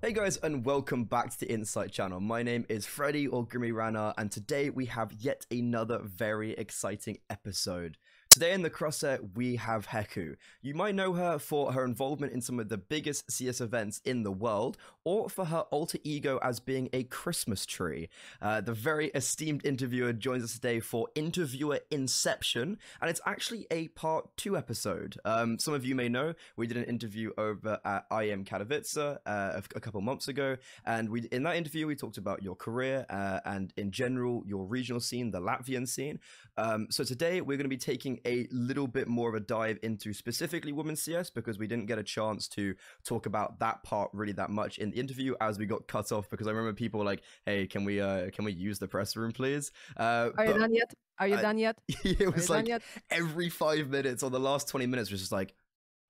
[0.00, 2.20] Hey guys, and welcome back to the Insite channel.
[2.20, 7.96] My name is Freddie or GrimyRannarr, and today we have yet another very exciting episode.
[8.30, 10.36] Today in the crosshair, we have Heccu.
[10.60, 14.22] You might know her for her involvement in some of the biggest CS events in
[14.22, 18.10] the world, or for her alter ego as being a Christmas tree.
[18.42, 23.88] Uh, the very esteemed interviewer joins us today for Interviewer Inception, and it's actually a
[23.88, 25.16] part two episode.
[25.24, 29.16] Um, some of you may know we did an interview over at IEM Katowice uh,
[29.24, 33.06] a, a couple months ago, and we in that interview we talked about your career
[33.08, 36.20] uh, and in general your regional scene, the Latvian scene.
[36.58, 39.78] Um, so today we're going to be taking a little bit more of a dive
[39.82, 44.10] into specifically women's CS because we didn't get a chance to talk about that part
[44.12, 47.04] really that much in the interview as we got cut off because I remember people
[47.04, 50.54] like, "Hey, can we uh can we use the press room, please?" Uh, Are you
[50.54, 50.94] done yet?
[51.18, 51.76] Are you I- done yet?
[52.04, 52.82] it was like yet?
[53.10, 55.54] every five minutes or the last 20 minutes was just like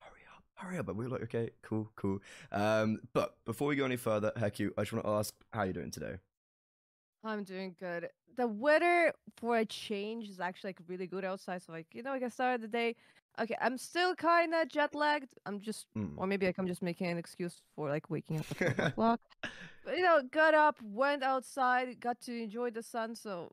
[0.00, 2.18] hurry up hurry up but we were like okay cool cool
[2.52, 5.72] um but before we go any further Heccu i just want to ask how you
[5.72, 6.16] doing today
[7.28, 8.08] I'm doing good.
[8.36, 11.62] The weather for a change is actually like really good outside.
[11.62, 12.94] So like you know, like I started the day.
[13.40, 15.32] Okay, I'm still kind of jet lagged.
[15.46, 16.14] I'm just, Mm.
[16.16, 19.20] or maybe like I'm just making an excuse for like waking up at 12 o'clock.
[19.84, 23.14] But you know, got up, went outside, got to enjoy the sun.
[23.14, 23.52] So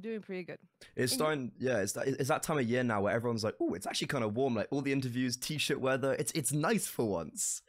[0.00, 0.58] doing pretty good.
[0.94, 3.74] it's starting yeah it's that, it's that time of year now where everyone's like oh
[3.74, 7.06] it's actually kind of warm like all the interviews t-shirt weather it's it's nice for
[7.08, 7.60] once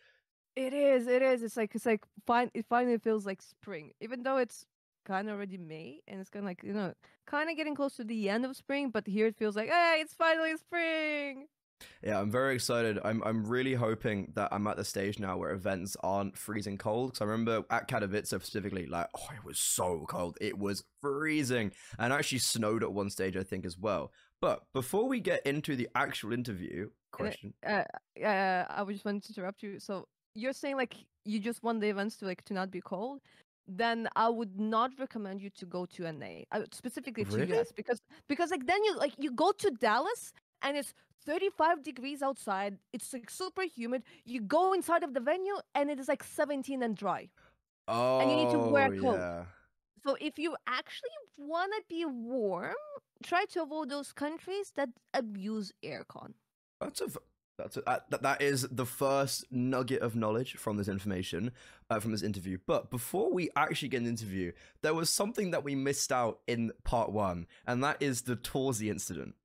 [0.55, 1.07] It is.
[1.07, 1.41] It is.
[1.41, 2.51] It's like it's like fine.
[2.53, 4.65] It finally feels like spring, even though it's
[5.05, 6.93] kind of already May, and it's kind of like you know,
[7.27, 8.89] kind of getting close to the end of spring.
[8.89, 11.47] But here it feels like, hey, it's finally spring.
[12.03, 12.99] Yeah, I'm very excited.
[13.03, 17.11] I'm I'm really hoping that I'm at the stage now where events aren't freezing cold.
[17.11, 20.37] Because I remember at Katowice specifically, like, oh, it was so cold.
[20.41, 24.11] It was freezing, and actually snowed at one stage, I think, as well.
[24.41, 27.83] But before we get into the actual interview question, Uh,
[28.23, 29.79] uh, I just want to interrupt you.
[29.79, 33.21] So you're saying like you just want the events to like to not be cold.
[33.77, 37.57] Then I would not recommend you to go to NA, uh, specifically to Really?
[37.59, 40.93] US, because because like then you like you go to Dallas and it's
[41.25, 42.77] 35 degrees outside.
[42.93, 44.03] It's like super humid.
[44.25, 47.29] You go inside of the venue and it is like 17 and dry.
[47.87, 49.19] oh, and you need to wear a coat.
[49.19, 49.43] yeah.
[50.03, 52.73] So if you actually want to be warm,
[53.23, 56.33] try to avoid those countries that abuse aircon.
[56.79, 57.09] That's a
[57.63, 57.77] that's
[58.09, 61.51] that- that is the first nugget of knowledge from this information
[61.89, 62.57] uh, from this interview.
[62.65, 64.51] But before we actually get an interview,
[64.81, 68.89] there was something that we missed out in part one, and that is the Torzsi
[68.89, 69.35] incident.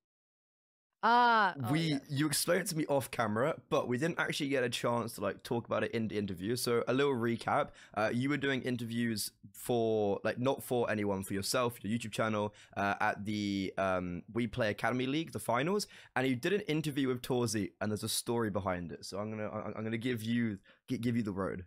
[1.09, 4.65] Ah, oh, we you explained it to me off camera, but we didn't actually get
[4.65, 6.57] a chance to like talk about it in the interview.
[6.57, 11.35] So a little recap: uh, you were doing interviews for like not for anyone, for
[11.35, 15.87] yourself, your YouTube channel, uh, at the um, WePlay Academy League, the finals,
[16.17, 19.05] and you did an interview with Torzsi, and there's a story behind it.
[19.05, 21.67] So I'm gonna I'm gonna give you give you the road.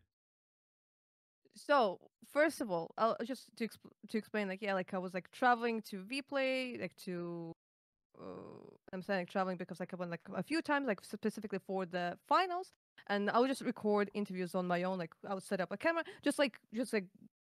[1.55, 2.01] So
[2.33, 5.31] first of all, I'll just to exp- to explain, like yeah, like I was like
[5.31, 7.53] traveling to WePlay, like to.
[8.19, 8.23] Uh,
[8.91, 12.17] I'm saying traveling because like I went like a few times, like specifically for the
[12.27, 12.73] finals,
[13.07, 14.97] and I would just record interviews on my own.
[14.97, 17.05] Like I would set up a camera, just like just like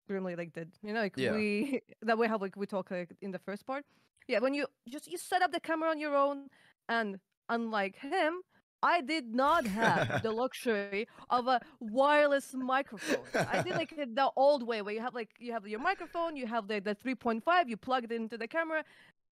[0.09, 1.33] Grimy like did, you know, like Yeah.
[1.33, 3.85] we that way how like we talk like in the first part.
[4.29, 6.49] Yeah, when you just you set up the camera on your own,
[6.89, 8.41] and unlike him,
[8.83, 13.25] I did not have the luxury of a wireless microphone.
[13.35, 16.47] I did like the old way, where you have like you have your microphone, you
[16.47, 18.85] have the the three point five, you plug it into the camera,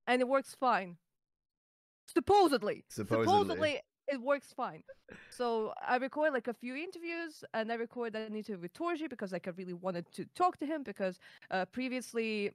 [0.07, 0.97] and it works fine.
[2.07, 3.81] Supposedly, Supposedly.
[4.09, 4.83] it works fine.
[5.31, 9.33] So I record like a few interviews, and I recorded an interview with Torzsi because
[9.33, 11.19] like I really wanted to talk to him because
[11.51, 12.51] uh, previously,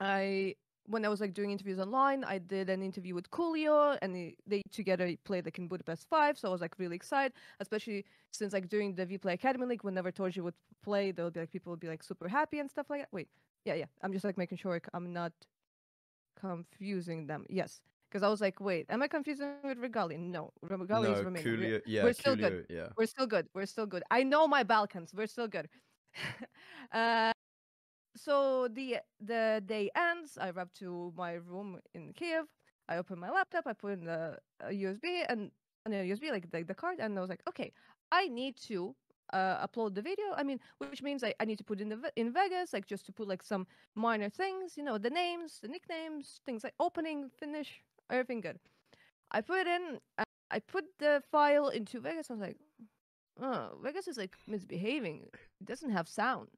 [0.00, 0.54] I
[0.86, 4.34] when I was like doing interviews online, I did an interview with Coolio, and they,
[4.46, 6.38] they together played like in Budapest Five.
[6.38, 10.10] So I was like really excited, especially since like during the WePlay Academy League, whenever
[10.10, 12.90] Torzsi would play, there would be like people would be like super happy and stuff
[12.90, 13.08] like that.
[13.12, 13.28] Wait,
[13.64, 13.86] yeah, yeah.
[14.02, 15.32] I'm just like making sure I'm not
[16.38, 17.44] confusing them.
[17.48, 20.16] Yes, because I was like, wait, am I confusing with Regali?
[20.16, 21.44] No, Regali no, is Romanian.
[21.44, 22.66] We're- Coolio, yeah, we're still Coolio, good.
[22.68, 22.88] yeah.
[22.96, 23.46] we're still good.
[23.54, 24.02] We're still good.
[24.10, 25.12] I know my Balkans.
[25.14, 25.68] We're still good.
[26.92, 27.32] uh,
[28.16, 30.36] so the the day ends.
[30.40, 32.46] I arrive to my room in Kiev.
[32.88, 33.66] I open my laptop.
[33.66, 35.50] I put in the uh, USB and
[35.84, 37.72] and the USB like the, the card, and I was like, okay,
[38.10, 38.94] I need to
[39.32, 40.26] uh, upload the video.
[40.36, 43.06] I mean, which means I, I need to put in the in Vegas, like just
[43.06, 47.30] to put like some minor things, you know, the names, the nicknames, things like opening,
[47.38, 48.58] finish, everything good.
[49.30, 50.00] I put it in.
[50.18, 52.30] uh, I put the file into Vegas.
[52.30, 52.56] I was like,
[53.40, 55.28] oh, Vegas is like misbehaving.
[55.60, 56.48] It doesn't have sound.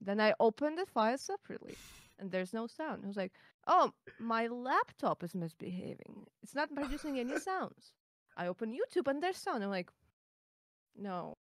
[0.00, 1.76] Then I opened the file separately,
[2.18, 3.02] and there's no sound.
[3.04, 3.32] I was like,
[3.66, 6.26] oh, my laptop is misbehaving.
[6.42, 7.92] It's not producing any sounds.
[8.36, 9.64] I open YouTube and there's sound.
[9.64, 9.90] I'm like,
[10.96, 11.36] no,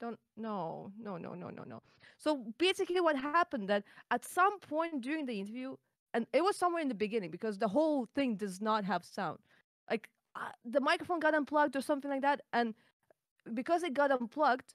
[0.00, 1.82] don't no no no no no no
[2.18, 5.76] so basically what happened that at some point during the interview
[6.14, 9.38] and it was somewhere in the beginning because the whole thing does not have sound.
[9.90, 12.74] Like uh, the microphone got unplugged or something like that and
[13.54, 14.74] because it got unplugged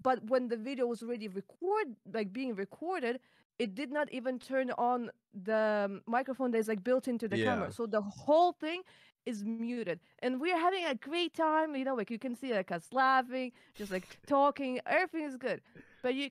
[0.00, 3.20] but when the video was already record like being recorded
[3.58, 7.44] it did not even turn on the um, microphone that's like built into the Yeah.
[7.44, 8.82] camera so the whole thing
[9.26, 12.70] is muted and we're having a great time you know like you can see like
[12.70, 15.60] us laughing just like talking everything is good.
[16.02, 16.30] But you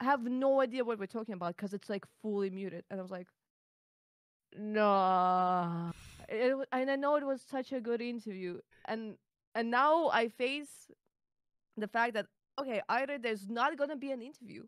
[0.00, 3.10] have no idea what we're talking about because it's like fully muted and i was
[3.10, 3.28] like
[4.56, 5.90] no
[6.28, 9.16] it, and i know it was such a good interview and
[9.54, 10.90] and now i face
[11.76, 12.26] the fact that
[12.58, 14.64] okay either there's not gonna be an interview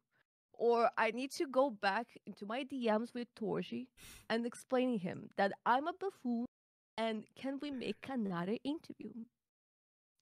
[0.56, 3.88] or I need to go back into my DMs with Torzsi
[4.30, 6.46] and explaining him that I'm a buffoon
[6.96, 9.24] and can we make another interview?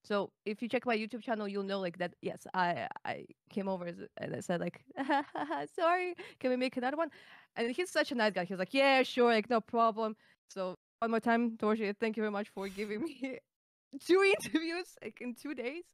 [0.04, 2.14] So if you check my YouTube channel, you'll know like that.
[2.22, 4.82] Yes, I I came over and I said like,
[5.76, 7.10] sorry, can we make another one?
[7.56, 8.44] And he's such a nice guy.
[8.44, 10.16] He was like, yeah, sure, like no problem.
[10.48, 13.38] So one more time, Torzsi, thank you very much for giving me
[14.06, 15.84] two interviews like in two days.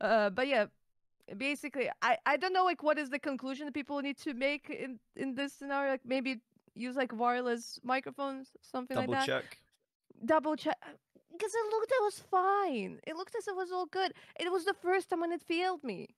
[0.00, 0.66] Uh, but yeah,
[1.36, 4.70] basically i i don't know like what is the conclusion that people need to make
[4.70, 6.36] in in this scenario like maybe
[6.74, 9.58] use like wireless microphones something Double like that Double check.
[10.24, 10.76] double check
[11.32, 14.50] because it looked it was fine it looked as if it was all good it
[14.50, 16.08] was the first time when it failed me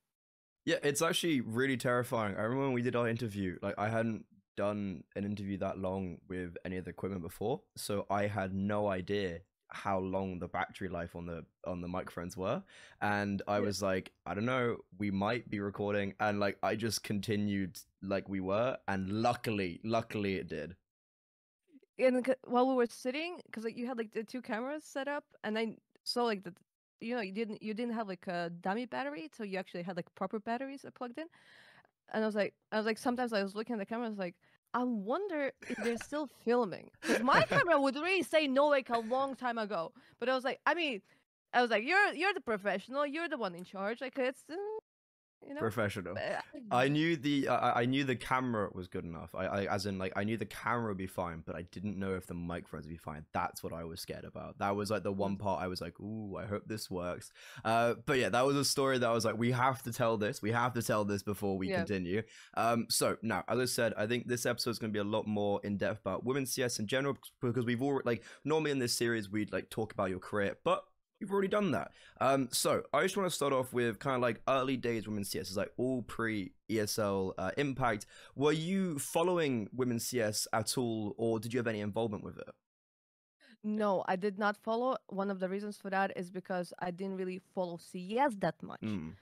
[0.64, 2.36] Yeah, it's actually really terrifying.
[2.36, 4.26] I remember when we did our interview, like I hadn't
[4.56, 8.88] done an interview that long with any of the equipment before, so I had no
[8.88, 9.40] idea
[9.72, 12.60] how long the battery life on the on the microphones were
[13.02, 13.60] and i Yeah.
[13.60, 18.28] was like i don't know we might be recording and like i just continued like
[18.28, 20.74] we were and luckily luckily it did
[21.98, 25.24] and while we were sitting because like you had like the two cameras set up
[25.44, 26.54] and i saw like the
[27.00, 29.96] you know you didn't you didn't have like a dummy battery so you actually had
[29.96, 31.26] like proper batteries plugged in
[32.12, 34.08] and i was like i was like sometimes i was looking at the camera i
[34.08, 34.34] was like
[34.74, 36.90] i wonder if they're still filming.
[37.00, 39.92] Because my camera would really say no like a long time ago.
[40.18, 41.02] But i was like i mean
[41.52, 44.00] i was like you're you're the professional you're the one in charge.
[44.00, 44.54] Like it's uh,
[45.46, 46.40] you know professional uh,
[46.70, 49.34] I knew the I I knew the camera was good enough.
[49.34, 51.98] I, I as in like I knew the camera would be fine, but I didn't
[51.98, 53.24] know if the microphones would be fine.
[53.32, 54.58] That's what I was scared about.
[54.58, 57.32] That was like the one part I was like, "Ooh, I hope this works."
[57.64, 60.16] Uh, but yeah, that was a story that I was like, "We have to tell
[60.16, 60.42] this.
[60.42, 61.78] We have to tell this before we Yeah.
[61.78, 62.22] continue."
[62.54, 65.10] Um, so now, as I said, I think this episode is going to be a
[65.10, 68.78] lot more in depth about women's CS in general because we've all like normally in
[68.78, 70.84] this series we'd like talk about your career, but
[71.20, 71.92] You've already done that.
[72.20, 75.28] Um, so I just want to start off with kind of like early days women's
[75.30, 75.48] CS.
[75.48, 78.06] It's like all pre ESL uh, Impact.
[78.34, 82.48] Were you following women's CS at all, or did you have any involvement with it?
[83.62, 87.18] no i did not follow one of the reasons for that is because i didn't
[87.18, 89.12] really follow cs that much Mm.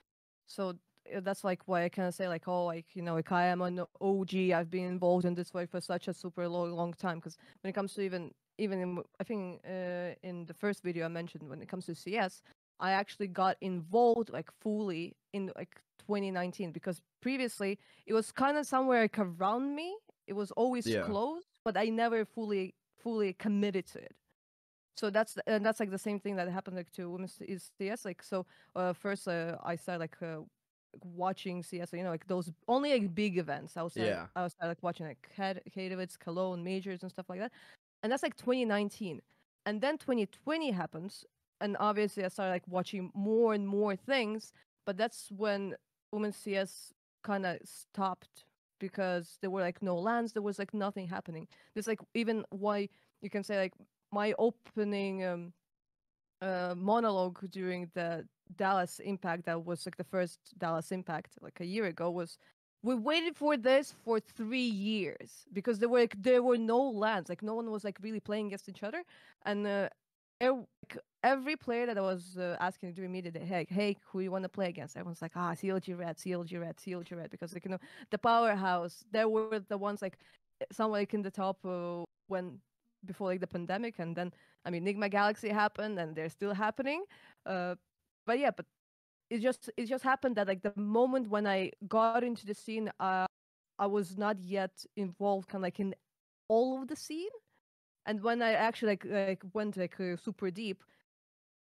[0.45, 0.69] so
[1.13, 3.45] uh, that's like why I kind of say like, oh, like you know, like I
[3.47, 4.35] am an OG.
[4.53, 7.17] I've been involved in this way for such a super long, long time.
[7.17, 11.05] Because when it comes to even even in, I think uh, in the first video
[11.05, 12.41] I mentioned when it comes to CS,
[12.79, 18.65] I actually got involved like fully in like 2019 because previously it was kind of
[18.65, 19.95] somewhere like around me.
[20.27, 21.03] It was always Yeah.
[21.05, 24.15] close, but I never fully fully committed to it.
[24.97, 28.05] So that's and that's like the same thing that happened like to women's is CS.
[28.05, 28.45] Like so,
[28.75, 30.39] uh, first uh, I started like uh,
[31.15, 33.77] watching CS, you know, like those only like big events.
[33.77, 34.27] I was Yeah.
[34.35, 37.51] I was like watching like Katowice, Cologne, majors and stuff like that.
[38.03, 39.21] And that's like 2019.
[39.65, 41.25] And then 2020 happens,
[41.61, 44.53] and obviously I started like watching more and more things.
[44.85, 45.75] But that's when
[46.11, 48.45] women's CS kind of stopped
[48.79, 50.33] because there were like no lands.
[50.33, 51.47] There was like nothing happening.
[51.73, 52.89] There's like even why
[53.21, 53.73] you can say like
[54.11, 55.53] my opening um
[56.41, 58.25] uh monologue during the
[58.55, 62.37] Dallas Impact that was like the first Dallas Impact like a year ago was
[62.81, 67.29] we waited for this for three years because there were like, there were no lands
[67.29, 69.03] like no one was like really playing against each other.
[69.45, 69.89] And uh,
[71.23, 74.43] every player that I was uh, asking during media day hey hey who you want
[74.43, 74.95] to play against?
[74.95, 77.79] Everyone's like ah CLG Red CLG Red CLG Red because like you know
[78.11, 80.17] the powerhouse there were the ones like
[80.71, 82.59] somewhere like in the top uh, when
[83.05, 83.99] before like the pandemic.
[83.99, 84.31] And then
[84.65, 87.03] I mean Nigma Galaxy happened and they're still happening.
[87.45, 87.75] Uh
[88.25, 88.65] but yeah but
[89.29, 92.91] it just it just happened that like the moment when I got into the scene,
[92.99, 93.25] uh,
[93.77, 95.95] I was not yet involved, kind of like in
[96.47, 97.29] all of the scene.
[98.05, 100.83] And when I actually like like went like uh, super deep,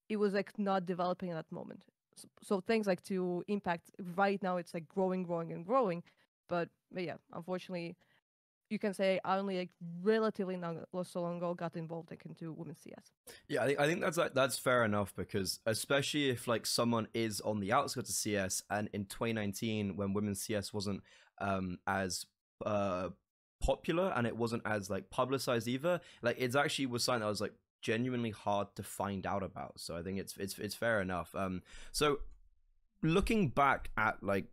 [0.09, 1.85] it was like not developing at that moment.
[2.17, 6.03] So, so things like to impact right now, it's like growing, growing, and growing.
[6.49, 7.97] But, but yeah, unfortunately,
[8.75, 9.71] you can say I only like
[10.03, 13.13] relatively long, so long ago got involved like into women's CS.
[13.49, 17.09] Yeah, I think I think that's like, that's fair enough because especially if like someone
[17.15, 21.03] is on the outskirts of CS and in 2019 when women's CS wasn't
[21.41, 22.27] um as
[22.67, 23.09] uh
[23.63, 27.41] popular and it wasn't as like publicized either, like it's actually was something that was
[27.41, 29.79] like genuinely hard to find out about.
[29.79, 31.35] So I think it's it's it's fair enough.
[31.35, 31.63] Um,
[31.93, 32.19] so
[33.03, 34.47] looking back at like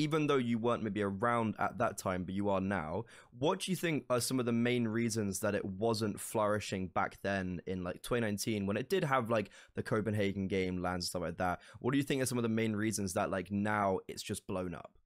[0.00, 3.04] even though you weren't maybe around at that time, but you are now,
[3.38, 7.18] what do you think are some of the main reasons that it wasn't flourishing back
[7.22, 11.22] then in like 2019 when it did have like the Copenhagen game lands and stuff
[11.22, 11.60] like that?
[11.80, 14.46] What do you think are some of the main reasons that like now it's just
[14.46, 14.96] blown up?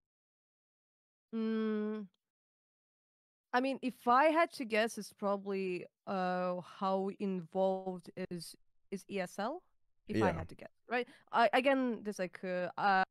[1.34, 2.06] Mm,
[3.52, 8.54] I mean, if I had to guess, it's probably uh how involved is
[8.92, 9.58] is ESL.
[10.06, 11.08] If I had to guess, right?
[11.32, 13.04] I again, there's like uh, uh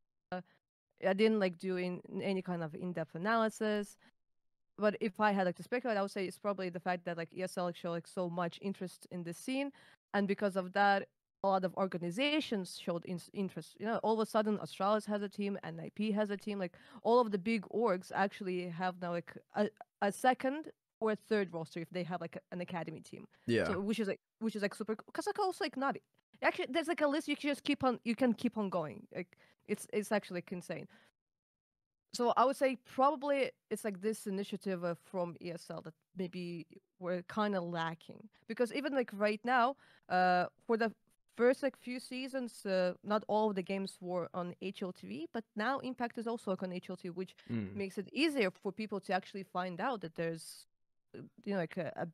[1.08, 3.98] I didn't like do in any kind of in-depth analysis.
[4.78, 7.18] But if I had like to speculate, I would say it's probably the fact that
[7.18, 9.72] like ESL like, show like so much interest in the scene,
[10.14, 11.08] and because of that,
[11.44, 13.76] a lot of organizations showed in- interest.
[13.80, 16.58] You know, all of a sudden, Astralis has a team, and IP has a team.
[16.58, 19.70] Like all of the big orgs actually have now like a,
[20.02, 23.28] a second or a third roster if they have like an academy team.
[23.46, 23.66] Yeah.
[23.66, 25.98] So which is like which is like super because like also like not
[26.42, 29.06] actually there's like a list you can just keep on you can keep on going.
[29.14, 30.88] Like it's it's actually insane.
[32.14, 36.68] So I would say probably it's like this initiative uh, from ESL that maybe
[37.00, 39.76] we're kind of lacking because even like right now,
[40.10, 40.92] uh, for the
[41.36, 45.80] first like few seasons, uh, not all of the games were on HLTV, but now
[45.80, 47.76] Impact is also on HLTV, which Mm.
[47.76, 50.68] makes it easier for people to actually find out that there's
[51.18, 52.08] uh, you know like a, a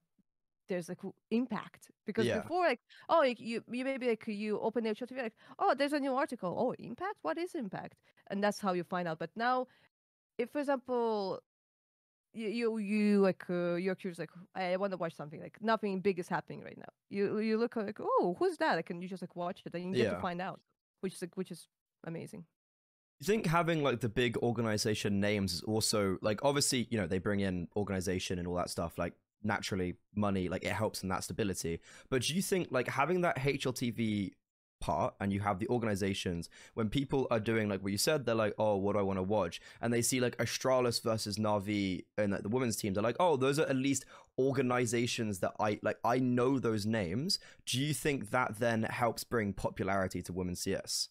[0.69, 0.99] there's like
[1.31, 2.39] impact because Yeah.
[2.41, 5.99] before like oh you you maybe like you open the HLTV like oh there's a
[5.99, 6.55] new article.
[6.57, 7.17] Oh impact?
[7.23, 7.95] What is impact?
[8.29, 9.19] And that's how you find out.
[9.19, 9.67] But now
[10.37, 11.39] if for example
[12.33, 15.99] you you, you like uh, you're curious like I want to watch something like nothing
[15.99, 16.93] big is happening right now.
[17.09, 18.75] You you look like oh who's that?
[18.75, 20.15] Like and you just like watch it and you get Yeah.
[20.15, 20.59] to find out
[21.01, 21.67] which is like which is
[22.05, 22.45] amazing.
[23.19, 27.17] You think having like the big organization names is also like obviously you know they
[27.19, 31.23] bring in organization and all that stuff like naturally money like it helps in that
[31.23, 31.79] stability.
[32.09, 34.31] But do you think like having that HLTV
[34.79, 38.33] part and you have the organizations when people are doing like what you said they're
[38.33, 39.61] like oh what do I want to watch?
[39.81, 43.35] And they see like Astralis versus Navi and like the women's teams they're like oh
[43.35, 44.05] those are at least
[44.37, 47.39] organizations that I like I know those names.
[47.65, 51.09] Do you think that then helps bring popularity to women's CS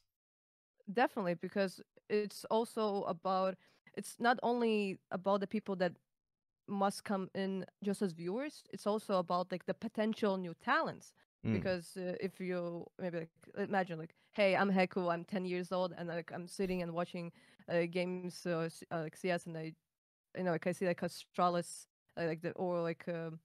[0.93, 3.57] definitely because it's also about
[3.95, 5.93] it's not only about the people that
[6.69, 11.13] must come in just as viewers it's also about like the potential new talents
[11.47, 11.53] Mm.
[11.53, 15.95] because uh, if you maybe like imagine like hey i'm Heccu i'm 10 years old
[15.97, 17.31] and like i'm sitting and watching
[17.69, 19.73] uh, games uh, uh, like cs and i
[20.37, 21.87] you know like i see like astralis
[22.21, 23.39] uh, like the or like um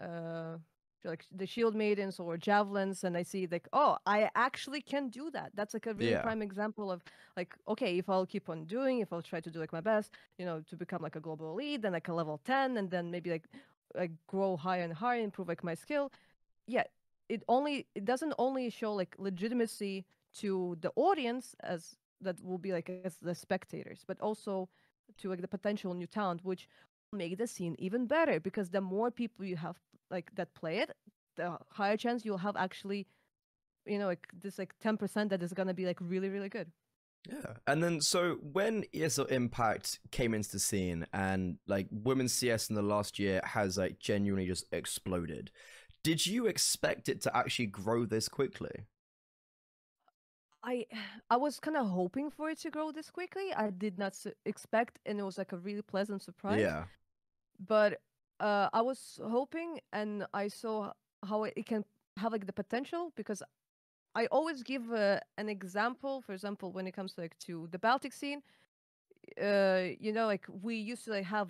[0.00, 0.56] uh
[1.04, 5.30] like the shield maidens or javelins and i see like oh i actually can do
[5.30, 6.22] that that's like a really Yeah.
[6.22, 7.02] prime example of
[7.36, 10.12] like okay if i'll keep on doing if i'll try to do like my best
[10.38, 13.10] you know to become like a global elite then like a level 10 and then
[13.10, 13.44] maybe like
[13.96, 16.10] like grow higher and higher improve like my skill
[16.66, 16.84] yeah
[17.28, 20.04] it only it doesn't only show like legitimacy
[20.34, 24.68] to the audience as that will be like as the spectators but also
[25.18, 26.68] to like the potential new talent which
[27.12, 29.76] make the scene even better because the more people you have
[30.10, 30.90] like that play it
[31.36, 33.06] the higher chance you'll have actually
[33.86, 36.70] you know like this like 10% that is going to be like really really good
[37.28, 37.54] Yeah.
[37.66, 42.74] And then so when ESL Impact came into the scene and like women's CS in
[42.74, 45.50] the last year has like genuinely just exploded.
[46.02, 48.86] Did you expect it to actually grow this quickly?
[50.64, 50.86] I
[51.30, 53.52] I was kind of hoping for it to grow this quickly.
[53.54, 56.60] I did not expect, and it was like a really pleasant surprise.
[56.60, 56.84] Yeah.
[57.66, 58.00] But
[58.40, 60.92] uh, I was hoping, and I saw
[61.26, 61.84] how it can
[62.18, 63.42] have like the potential because
[64.14, 66.20] I always give uh, an example.
[66.22, 68.42] For example, when it comes to like to the Baltic scene,
[69.40, 71.48] uh, you know, like we used to like have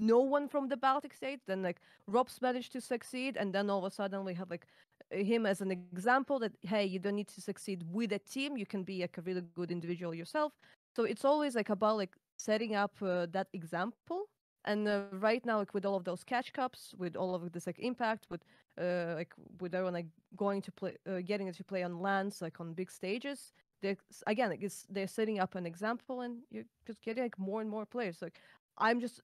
[0.00, 1.40] no one from the Baltic state.
[1.46, 4.66] Then like Rob's managed to succeed, and then all of a sudden we have like
[5.10, 8.56] him as an example that hey, you don't need to succeed with a team.
[8.56, 10.52] You can be like a really good individual yourself.
[10.96, 14.28] So it's always like about like setting up uh, that example.
[14.64, 17.66] And uh, right now, like with all of those cash cups, with all of this
[17.66, 18.42] like impact, with
[18.80, 20.06] uh, like with everyone like
[20.36, 23.52] going to play, uh, getting to play on lands, like on big stages,
[23.82, 27.60] they're again like it's, they're setting up an example and you're just getting like more
[27.60, 28.22] and more players.
[28.22, 28.40] Like
[28.78, 29.20] i'm just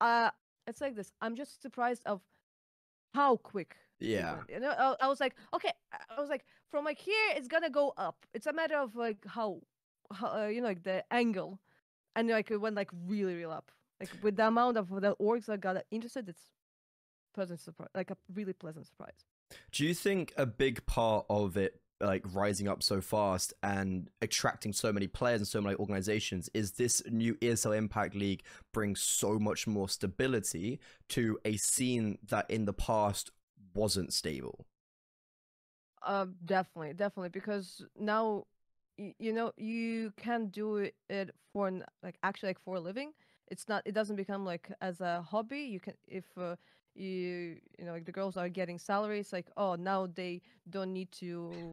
[0.00, 0.30] uh
[0.66, 2.20] it's like this i'm just surprised of
[3.14, 4.38] how quick Yeah.
[4.48, 5.72] you know I, I was like okay
[6.16, 8.26] i was like from like here it's gonna go up.
[8.34, 9.60] It's a matter of like how,
[10.12, 11.60] how uh, you know like the angle.
[12.14, 15.46] And like it went like really real up Like with the amount of the orgs
[15.46, 16.50] that got interested, it's
[17.34, 19.24] pleasant surprise, like a really pleasant surprise.
[19.72, 24.72] Do you think a big part of it like rising up so fast and attracting
[24.72, 29.38] so many players and so many organizations is this new ESL Impact League brings so
[29.38, 33.30] much more stability to a scene that in the past
[33.74, 34.66] wasn't stable.
[36.02, 38.44] Uh, definitely, definitely, because now
[38.98, 43.12] y- you know you can do it for an, like actually like for a living.
[43.48, 43.82] It's not.
[43.84, 45.60] It doesn't become like as a hobby.
[45.60, 46.56] You can if uh,
[46.94, 49.32] you you know like the girls are getting salaries.
[49.32, 51.72] Like oh now they don't need to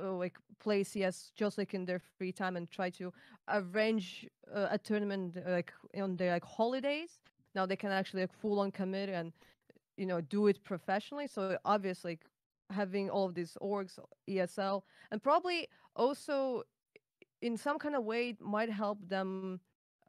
[0.00, 3.12] uh, like play CS just like in their free time and try to
[3.48, 7.20] arrange uh, a tournament like on their like holidays.
[7.54, 9.32] Now they can actually like full on commit and
[9.96, 11.26] you know do it professionally.
[11.26, 12.18] So obviously
[12.70, 16.62] having all of these orgs, ESL, and probably also
[17.42, 19.60] in some kind of way it might help them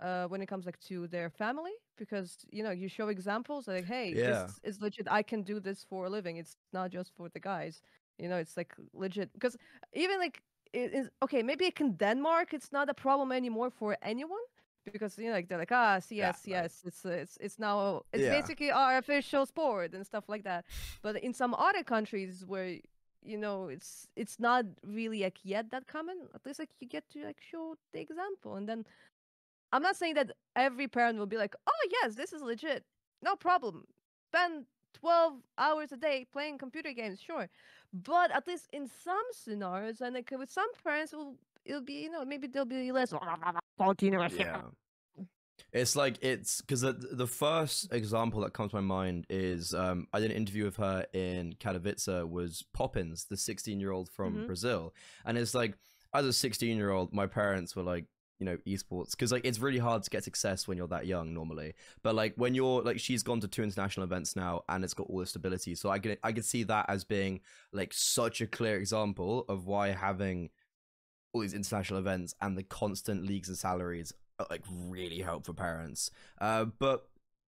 [0.01, 3.85] uh, when it comes like to their family because you know you show examples like
[3.85, 4.23] hey Yeah.
[4.23, 7.39] this is legit i can do this for a living it's not just for the
[7.39, 7.81] guys
[8.17, 9.55] you know it's like legit because
[9.93, 10.41] even like
[10.73, 14.39] it is okay maybe like in denmark it's not a problem anymore for anyone
[14.85, 18.01] because you know like they're like ah yes Yeah, yes it's uh, it's it's now
[18.13, 18.29] it's Yeah.
[18.29, 20.65] basically our official sport and stuff like that
[21.01, 22.77] but in some other countries where
[23.23, 27.09] you know it's it's not really like yet that common at least like you get
[27.09, 28.85] to like show the example and then
[29.71, 32.83] i'm not saying that every parent will be like oh yes this is legit
[33.23, 33.85] no problem
[34.29, 37.49] spend 12 hours a day playing computer games sure
[37.93, 42.09] but at least in some scenarios and like with some parents will it'll be you
[42.09, 43.13] know maybe they'll be less
[44.31, 44.61] Yeah.
[45.71, 50.07] It's like it's because the the first example that comes to my mind is um
[50.13, 54.35] I did an interview with her in Katowice was Poppins, the 16 year old from
[54.37, 54.45] Mhm.
[54.47, 54.93] Brazil,
[55.25, 55.77] and it's like
[56.13, 58.05] as a 16 year old, my parents were like
[58.39, 61.33] you know esports because like it's really hard to get success when you're that young
[61.33, 61.73] normally
[62.03, 65.07] but like when you're like she's gone to two international events now and it's got
[65.07, 67.39] all the stability so i can i can see that as being
[67.71, 70.49] like such a clear example of why having
[71.35, 75.53] all these international events and the constant leagues and salaries uh, like really help for
[75.53, 76.11] parents.
[76.41, 77.07] Uh, but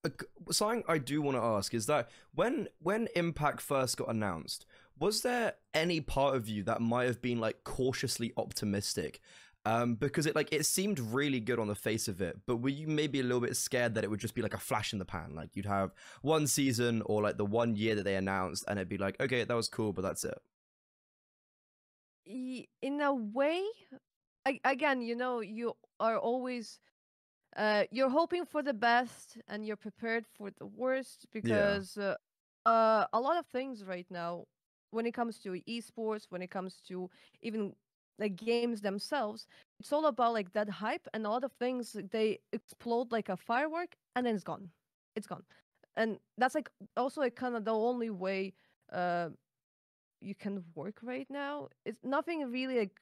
[0.04, 0.10] uh,
[0.52, 4.66] something I do want to ask is that when when Impact first got announced,
[5.00, 9.22] was there any part of you that might have been like cautiously optimistic?
[9.68, 12.70] Um, because it like it seemed really good on the face of it, but were
[12.70, 15.00] you maybe a little bit scared that it would just be like a flash in
[15.00, 15.34] the pan?
[15.36, 18.90] Like you'd have one season or like the one year that they announced, and it'd
[18.90, 20.38] be like, okay, that was cool, but that's it.
[22.26, 23.64] in a way
[24.46, 26.80] I, again you know you are always
[27.56, 32.16] uh you're hoping for the best and you're prepared for the worst because uh,
[32.66, 34.46] uh a lot of things right now
[34.92, 37.10] when it comes to esports when it comes to
[37.42, 37.74] even
[38.20, 39.48] like games themselves
[39.80, 43.36] it's all about like that hype and a lot of things they explode like a
[43.38, 44.70] firework and then it's gone.
[45.16, 45.44] It's gone.
[45.98, 48.54] And that's like also like kind of the only way
[48.92, 49.30] uh
[50.22, 53.00] you can work right now it's nothing really like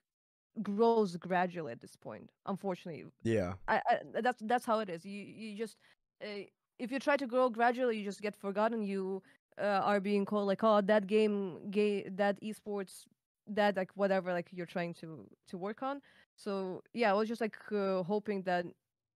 [0.62, 3.06] grows gradually at this point unfortunately.
[3.24, 5.06] Yeah, I, I that's that's how it is.
[5.06, 5.78] You you just
[6.24, 6.46] uh,
[6.80, 8.82] if you try to grow gradually you just get forgotten.
[8.84, 9.22] You
[9.62, 13.06] uh, are being called like oh that game gay that esports
[13.48, 16.02] that like whatever like you're trying to to work on.
[16.36, 18.66] So yeah i was just like uh, hoping that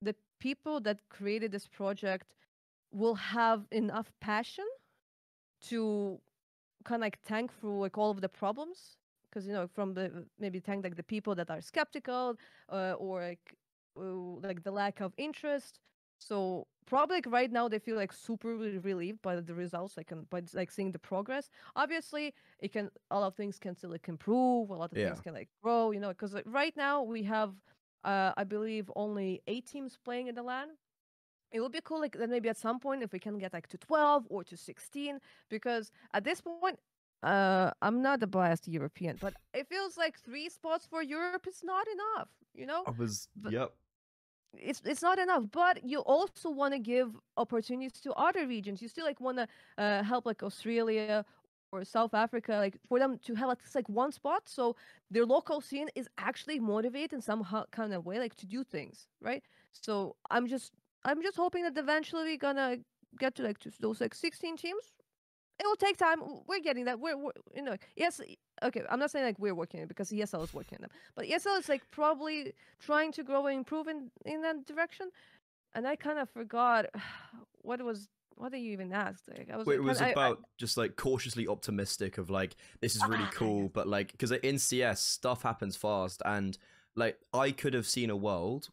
[0.02, 2.34] the people that created this project
[2.92, 4.66] will have enough passion
[5.62, 6.20] to
[6.84, 8.98] kind of like tank through like all of the problems.
[9.30, 12.38] Because you know from the maybe tank like the people that are skeptical
[12.72, 13.56] uh, or like
[14.00, 15.80] uh, like the lack of interest.
[16.20, 20.30] So probably like right now they feel like super relieved by the results like and
[20.30, 24.08] by like seeing the progress obviously it can a lot of things can still like
[24.08, 25.08] improve a lot of Yeah.
[25.08, 27.54] things can like grow you know because like, right now we have
[28.04, 30.70] uh, i believe only eight teams playing in the lan
[31.52, 33.68] it would be cool like then maybe at some point if we can get like
[33.68, 35.20] to 12 or to 16
[35.50, 36.78] because at this point
[37.24, 41.62] uh i'm not a biased european but it feels like three spots for europe is
[41.64, 43.28] not enough you know I was.
[43.36, 43.74] But- yep.
[44.60, 48.82] It's it's not enough but you also want to give opportunities to other regions.
[48.82, 51.26] You still like want to uh, help like australia
[51.72, 54.44] or south africa like for them to have at least like one spot.
[54.46, 54.76] So
[55.12, 59.08] their local scene is actually motivated in some kind of way like to do things
[59.22, 59.44] right?
[59.72, 60.72] So i'm just
[61.04, 62.78] i'm just hoping that eventually we're gonna
[63.20, 64.94] get to like to those like 16 teams.
[65.60, 66.22] It will take time.
[66.48, 67.00] We're getting that.
[67.00, 68.20] We're, we're you know yes
[68.64, 70.92] okay i'm not saying like we're working on it because esl is working on them
[71.16, 75.10] but esl is like probably trying to grow and improve in in that direction
[75.74, 76.86] and i kind of forgot
[77.62, 80.24] what was what did you even ask like i was Well, it was kinda- I-
[80.26, 84.12] I- about just like cautiously optimistic of like this is really Ah, cool, but like
[84.12, 86.58] because in CS stuff happens fast, and
[86.96, 88.70] like I could have seen a world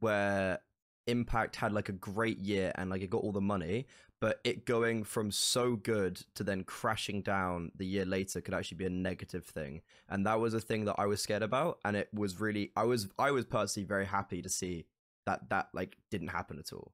[0.00, 0.60] where
[1.06, 3.86] Impact had like a great year and like it got all the money,
[4.20, 8.78] but it going from so good to then crashing down the year later could actually
[8.78, 9.82] be a negative thing.
[10.08, 11.78] And that was a thing that I was scared about.
[11.84, 14.86] And it was really, I was, I was personally very happy to see
[15.26, 16.92] that that like didn't happen at all.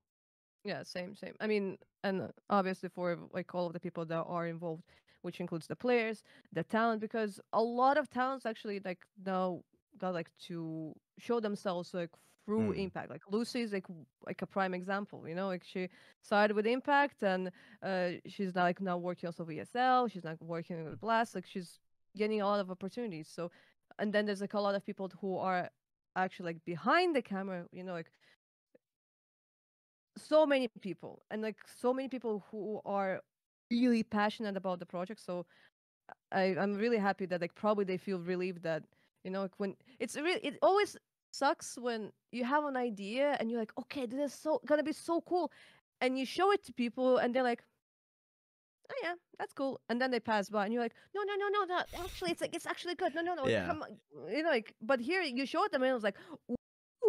[0.65, 1.35] Yeah, same, same.
[1.41, 4.83] I mean, and obviously for like all of the people that are involved,
[5.23, 9.63] which includes the players, the talent, because a lot of talents actually like now
[9.99, 12.11] got like to show themselves like
[12.47, 12.79] through Mm.
[12.79, 13.11] impact.
[13.11, 13.87] Like lucy is like
[14.27, 15.89] like a prime example you know like she
[16.23, 17.51] started with impact and
[17.83, 21.79] uh she's like now working also with esl she's not working with blast like she's
[22.17, 23.29] getting a lot of opportunities.
[23.29, 23.51] So
[23.99, 25.71] and then there's like a lot of people who are
[26.17, 28.11] actually like behind the camera you know like
[30.17, 33.21] so many people and like so many people who are
[33.71, 35.21] really passionate about the project.
[35.21, 35.47] So
[36.33, 38.83] I, I'm really happy that like probably they feel relieved that
[39.25, 40.97] you know like when it's really it always
[41.33, 44.93] sucks when you have an idea and you're like okay this is so gonna be
[44.93, 45.51] so cool
[46.01, 47.63] and you show it to people and they're like
[48.91, 51.49] oh yeah that's cool and then they pass by and you're like no no no
[51.49, 53.67] no no actually it's like it's actually good no no no Yeah.
[53.67, 56.03] come on," you know like but here you show it to them and it was
[56.03, 56.17] like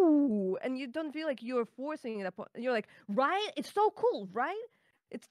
[0.00, 3.90] ooh and you don't feel like you're forcing it upon you're like right it's so
[3.90, 4.66] cool right
[5.10, 5.28] it's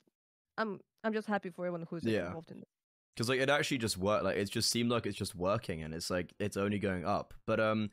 [0.58, 2.28] i'm i'm just happy for everyone who's Yeah.
[2.28, 2.68] involved in it
[3.16, 5.94] because like it actually just worked like it just seemed like it's just working and
[5.94, 7.90] it's like it's only going up but um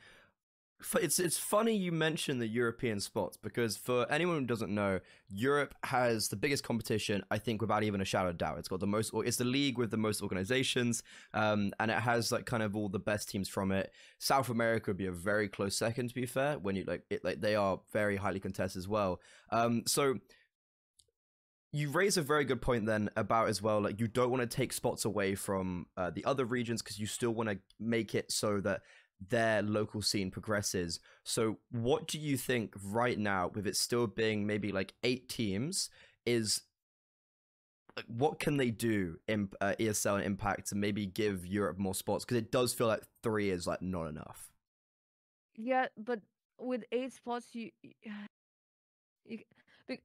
[1.00, 5.74] it's it's funny you mentioned the European spots because for anyone who doesn't know, Europe
[5.84, 7.22] has the biggest competition.
[7.30, 9.12] I think without even a shadow of doubt, it's got the most.
[9.14, 11.02] It's the league with the most organizations,
[11.34, 13.92] um, and it has like kind of all the best teams from it.
[14.18, 16.58] South America would be a very close second, to be fair.
[16.58, 19.20] When you like it, like they are very highly contested as well.
[19.50, 20.16] Um, so
[21.72, 24.56] you raise a very good point then about as well like you don't want to
[24.56, 28.32] take spots away from uh, the other regions because you still want to make it
[28.32, 28.80] so that
[29.28, 34.46] their local scene progresses so what do you think right now with it still being
[34.46, 35.90] maybe like eight teams
[36.24, 36.62] is
[37.96, 41.94] like, what can they do in uh, esl and impact to maybe give europe more
[41.94, 44.50] spots because it does feel like three is like not enough
[45.56, 46.20] Yeah, but
[46.58, 49.38] with eight spots, you, you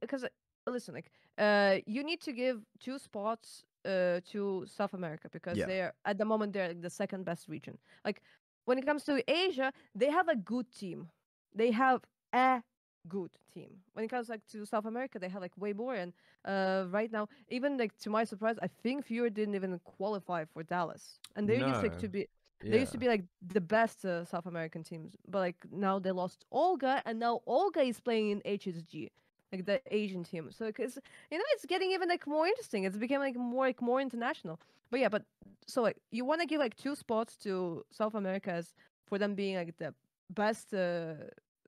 [0.00, 0.28] because uh,
[0.66, 5.66] listen, like, uh, you need to give two spots uh to South America because Yeah.
[5.66, 7.78] they're at the moment they're like the second best region.
[8.04, 8.22] Like,
[8.66, 11.08] when it comes to Asia, they have a good team.
[11.54, 12.02] They have
[12.34, 12.62] a
[13.08, 13.70] good team.
[13.94, 15.94] When it comes like to South America, they have like way more.
[15.94, 16.12] And
[16.44, 20.62] uh, right now, even like to my surprise, I think FURIA didn't even qualify for
[20.64, 22.10] Dallas, and they used like to No.
[22.10, 22.28] be
[22.70, 23.24] they used to be like
[23.54, 27.80] the best uh, South American teams, but like now they lost Olga, and now Olga
[27.82, 29.10] is playing in HSG,
[29.52, 30.50] like the Asian team.
[30.50, 30.98] So because
[31.30, 32.84] you know it's getting even like more interesting.
[32.84, 34.60] It's becoming like more like more international.
[34.90, 35.24] But yeah, but
[35.66, 38.74] so like you want to give like two spots to South America as
[39.06, 39.94] for them being like the
[40.30, 41.14] best uh,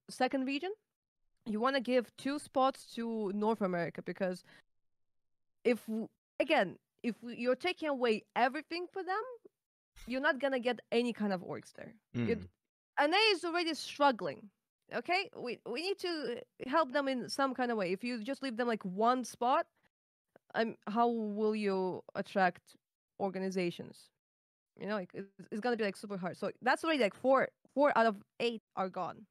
[0.08, 0.70] second region.
[1.46, 4.44] You want to give two spots to North America because
[5.64, 5.88] if
[6.40, 9.22] again if you're taking away everything for them,
[10.06, 11.94] you're not gonna get any kind of orgs there.
[12.16, 12.28] Mm.
[12.28, 12.48] It-
[13.00, 14.50] and they is already struggling.
[14.94, 17.92] Okay, we we need to help them in some kind of way.
[17.92, 19.66] If you just leave them like one spot,
[20.54, 22.76] um, how will you attract
[23.20, 24.10] organizations?
[24.80, 26.36] You know, like it's, it's gonna be like super hard.
[26.38, 29.26] So that's already like four four out of eight are gone.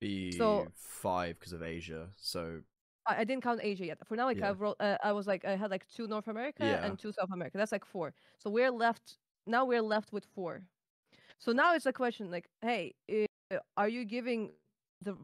[0.00, 2.60] be so- five because of asia so
[3.06, 3.98] I, I didn't count Asia yet.
[4.06, 4.50] For now, like Yeah.
[4.50, 6.84] I've rolled, uh, I was like I had like two North America Yeah.
[6.84, 7.56] and two South America.
[7.56, 8.12] That's like four.
[8.38, 9.64] So we're left now.
[9.64, 10.62] We're left with four.
[11.38, 12.94] So now it's a question like, hey,
[13.76, 14.52] are you giving
[15.02, 15.16] the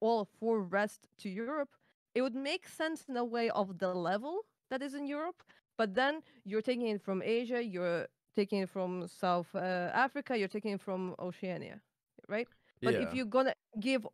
[0.00, 1.70] all four rest to Europe?
[2.14, 5.42] It would make sense in a way of the level that is in Europe,
[5.78, 10.48] but then you're taking it from Asia, you're taking it from South uh, Africa, you're
[10.48, 11.80] taking it from Oceania,
[12.28, 12.48] right?
[12.82, 14.06] But yeah if you're gonna give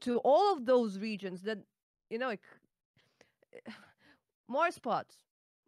[0.00, 1.64] to all of those regions, then
[2.10, 2.42] you know, like
[4.48, 5.16] more spots,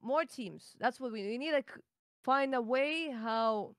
[0.03, 0.77] more teams.
[0.79, 1.53] That's what we, we need.
[1.53, 1.73] Like
[2.23, 3.75] find a way how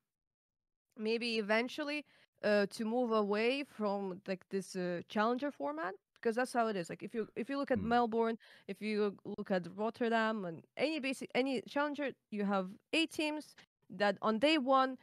[0.98, 2.06] maybe eventually
[2.44, 6.90] uh, to move away from like this uh, challenger format because that's how it is.
[6.90, 7.84] Like if you if you look at Mm.
[7.88, 13.56] Melbourne, if you look at Rotterdam, and any basic any challenger, you have eight teams
[13.90, 14.98] that on day one.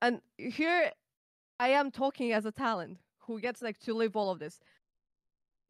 [0.00, 0.90] And here
[1.60, 4.58] I am talking as a talent who gets like to live all of this.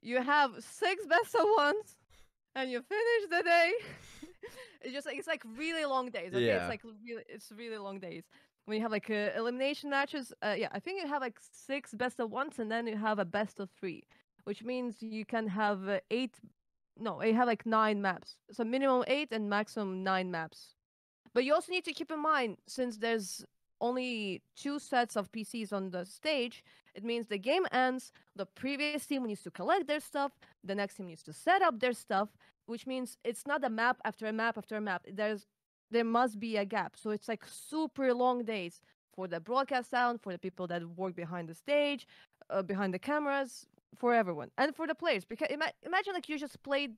[0.01, 1.97] You have six best of ones,
[2.55, 3.73] and you finish the day.
[4.83, 6.33] it's just like it's like really long days.
[6.35, 6.57] Okay, Yeah.
[6.59, 8.25] it's like really it's really long days.
[8.65, 11.93] When you have like uh, elimination matches, uh, yeah, I think you have like six
[11.95, 14.05] best of ones, and then you have a best of three,
[14.45, 16.35] which means you can have uh, eight.
[16.99, 18.37] No, you have like nine maps.
[18.53, 20.75] So minimum eight and maximum nine maps.
[21.35, 23.45] But you also need to keep in mind, since there's
[23.81, 26.63] only two sets of PCs on the stage,
[26.95, 28.13] it means the game ends.
[28.37, 30.33] The previous team needs to collect their stuff.
[30.63, 32.29] The next team needs to set up their stuff,
[32.67, 35.05] which means it's not a map after a map after a map.
[35.11, 35.47] There's
[35.93, 36.97] there must be a gap.
[36.97, 38.81] So it's like super long days
[39.15, 42.07] for the broadcast sound, for the people that work behind the stage,
[42.51, 45.25] uh, behind the cameras, for everyone, and for the players.
[45.25, 46.93] Because ima- imagine like you just played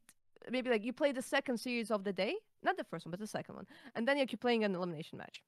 [0.50, 3.20] maybe like you played the second series of the day, not the first one, but
[3.20, 5.42] the second one, and then you're playing an elimination match,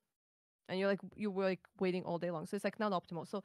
[0.68, 2.46] and you're like you were like waiting all day long.
[2.46, 3.28] So it's like not optimal.
[3.28, 3.42] So,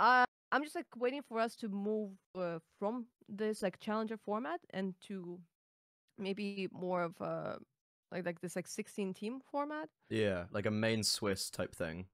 [0.00, 4.60] uh, I'm just like waiting for us to move uh, from this like challenger format
[4.70, 5.38] and to
[6.18, 7.58] maybe more of a
[8.12, 9.88] like like this like 16 team format.
[10.10, 12.06] Yeah, like a main Swiss type thing.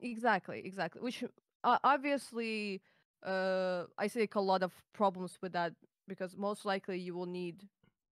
[0.00, 1.00] Exactly, exactly.
[1.02, 1.24] Which
[1.64, 2.80] uh, obviously,
[3.24, 5.72] uh, I see like a lot of problems with that
[6.06, 7.68] because most likely you will need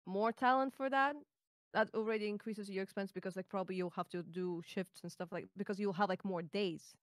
[0.05, 1.15] more talent for that.
[1.73, 5.31] That already increases your expense because like probably you'll have to do shifts and stuff
[5.31, 6.95] like because you'll have like more days,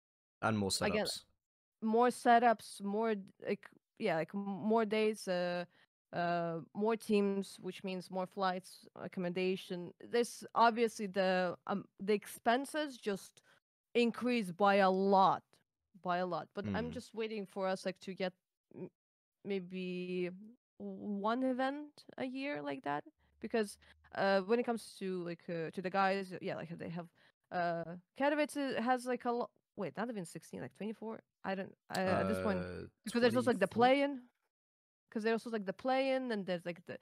[0.43, 1.23] And more get- setups.
[1.83, 3.15] more setups, more
[3.47, 3.67] like
[3.99, 5.65] yeah, like more days, uh,
[6.13, 9.89] uh, more teams, which means more flights, accommodation.
[10.01, 13.41] This obviously the um the expenses just
[13.95, 15.43] increase by a lot,
[16.03, 16.49] by a lot.
[16.55, 16.93] But I'm Mm.
[16.93, 18.33] just waiting for us like to get
[18.75, 18.91] m-
[19.45, 20.31] maybe
[20.79, 22.99] one event a year like that
[23.41, 23.77] because
[24.15, 27.07] uh when it comes to like uh, to the guys yeah like they have
[27.53, 31.75] uh Katowice uh, has like a lot wait not even 16 like 24 i don't
[31.91, 33.69] I, at this point Uh, because there's also like the 24?
[33.69, 34.23] play-in
[35.09, 36.99] because there's also like the play-in and there's like the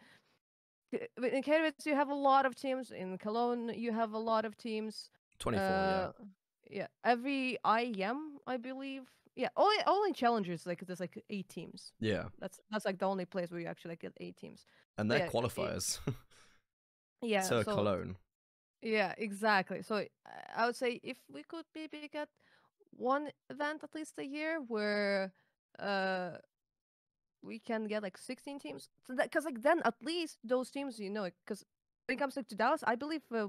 [0.92, 4.56] in Katowice you have a lot of teams in Cologne you have a lot of
[4.56, 6.12] teams 24, uh,
[6.70, 9.02] yeah every IEM I believe
[9.36, 12.12] yeah only only challengers like there's like eight teams yeah.
[12.12, 12.24] Yeah.
[12.38, 15.18] that's that's like the only place where you actually like get eight teams And they're
[15.20, 15.98] yeah, qualifiers
[17.22, 18.16] yeah to so Cologne.
[18.82, 19.80] Yeah, exactly.
[19.82, 20.04] So
[20.54, 22.28] I would say if we could maybe get
[22.90, 25.32] one event at least a year where
[25.78, 26.32] uh
[27.44, 30.98] we can get like 16 teams so that because like then at least those teams
[30.98, 31.64] you know because
[32.06, 33.48] when it comes like to Dallas I believe uh,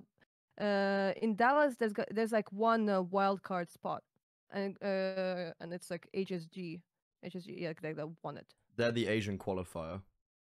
[0.61, 4.03] uh in Dallas there's got, there's like one uh, wild card spot
[4.51, 6.81] and uh and it's like HSG
[7.25, 10.01] HSG yeah they, they won it They're the Asian qualifier.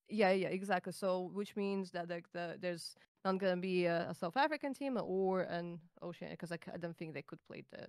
[0.09, 0.93] yeah, yeah, exactly.
[0.93, 4.99] So, which means that like the there's not gonna be a, a South African team
[5.01, 7.87] or an Oceania because like I don't think they could play the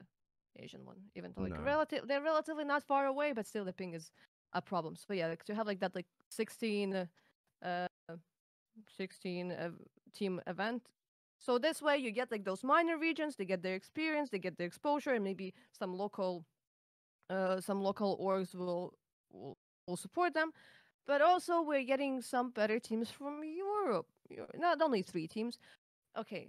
[0.57, 1.63] Asian one, even though like No.
[1.63, 4.11] relative they're relatively not far away, but still the ping is
[4.53, 4.95] a problem.
[4.95, 7.07] So yeah, like to have like that like 16,
[7.63, 7.87] uh,
[8.97, 9.69] 16 uh,
[10.13, 10.83] team event.
[11.39, 14.57] So this way you get like those minor regions, they get their experience, they get
[14.57, 16.45] their exposure, and maybe some local,
[17.29, 18.93] uh, some local orgs will
[19.31, 20.51] will, will support them
[21.07, 24.07] but also we're getting some better teams from Europe.
[24.57, 25.57] Not only three teams.
[26.17, 26.47] Okay,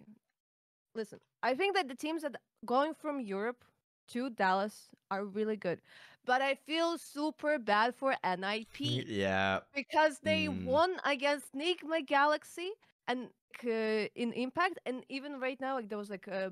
[0.95, 1.19] listen.
[1.43, 3.65] I think that the teams that going from Europe
[4.09, 5.81] to Dallas are really good,
[6.25, 9.61] but I feel super bad for NIP yeah.
[9.75, 10.65] because they Mm.
[10.67, 12.73] won against Nigma Galaxy
[13.07, 13.31] and
[13.65, 16.51] uh, in Impact, and even right now, like there was like uh,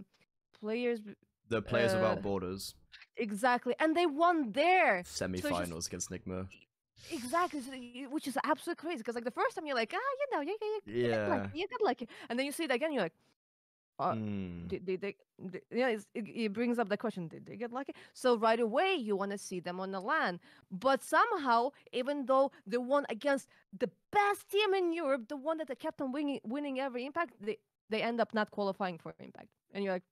[0.61, 1.01] players
[1.49, 2.75] The Players Uh, Without Borders
[3.17, 5.03] exactly, and they won there.
[5.05, 6.49] semi-finals against Nigma.
[7.11, 7.73] Exactly, so
[8.11, 10.57] which is absolutely crazy because like the first time you're like, ah, you know, you,
[10.61, 11.29] you, you, Yeah.
[11.29, 13.15] like you got lucky, and then you see it again, you're like,
[14.01, 14.69] uh, Mm.
[14.69, 15.17] did, did they,
[15.51, 17.95] did, yeah, it, it brings up the question, did they get lucky?
[18.15, 22.53] So right away you want to see them on the land, but somehow, even though
[22.67, 26.41] they won against the best team in Europe, the one that they kept on winning,
[26.45, 27.59] winning every impact, they
[27.91, 30.05] they end up not qualifying for impact, and you're like,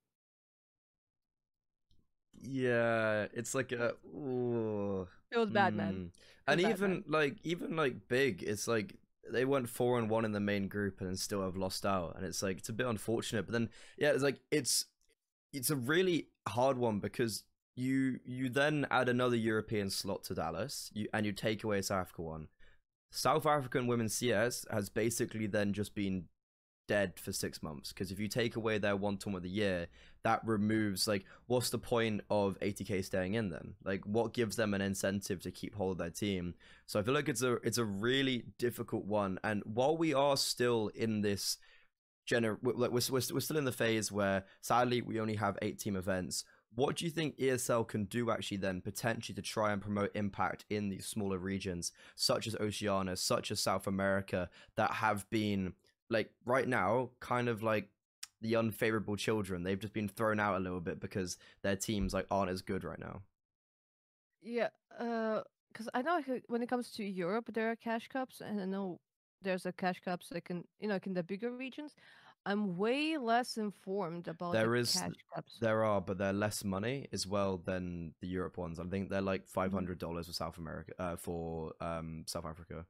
[2.41, 3.93] Yeah, it's like a.
[4.05, 5.07] Ooh.
[5.31, 5.93] it was bad, man.
[5.93, 6.09] Mm.
[6.47, 8.95] And even like even like big, it's like
[9.31, 12.25] they went four and one in the main group and still have lost out, and
[12.25, 13.45] it's like it's a bit unfortunate.
[13.45, 14.85] But then yeah, it's like it's
[15.53, 17.43] it's a really hard one because
[17.75, 21.83] you you then add another European slot to Dallas, you and you take away a
[21.83, 22.47] South Africa one.
[23.11, 26.25] South African women's CS has basically then just been
[26.89, 29.87] dead for six months because if you take away their one tournament of the year,
[30.23, 33.75] that removes like what's the point of 80k staying in then?
[33.85, 36.55] Like what gives them an incentive to keep hold of their team?
[36.87, 39.39] So I feel like it's a it's a really difficult one.
[39.43, 41.57] And while we are still in this
[42.27, 45.77] gener like we're, we're, we're still in the phase where sadly we only have eight
[45.77, 46.43] team events.
[46.73, 50.65] What do you think ESL can do actually then potentially to try and promote impact
[50.69, 55.73] in these smaller regions, such as Oceania, such as South America, that have been
[56.09, 57.89] like right now kind of like
[58.41, 59.63] the unfavorable children.
[59.63, 62.83] They've just been thrown out a little bit because their teams like aren't as good
[62.83, 63.21] right now.
[64.41, 68.61] Yeah, because I know uh, when it comes to Europe, there are cash cups, and
[68.61, 68.99] I know
[69.41, 71.93] there's a cash cups like in you know like in the bigger regions.
[72.45, 75.57] I'm way less informed about There the is- cash cups.
[75.59, 78.79] There are, but they're less money as well than the Europe ones.
[78.79, 82.85] I think they're like five hundred dollars for South America, uh, for um South Africa.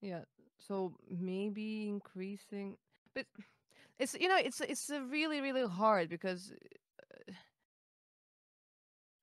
[0.00, 0.24] Yeah,
[0.66, 2.76] so maybe increasing,
[3.14, 3.26] but
[3.98, 6.52] it's you know it's it's really really hard because
[7.18, 7.32] uh,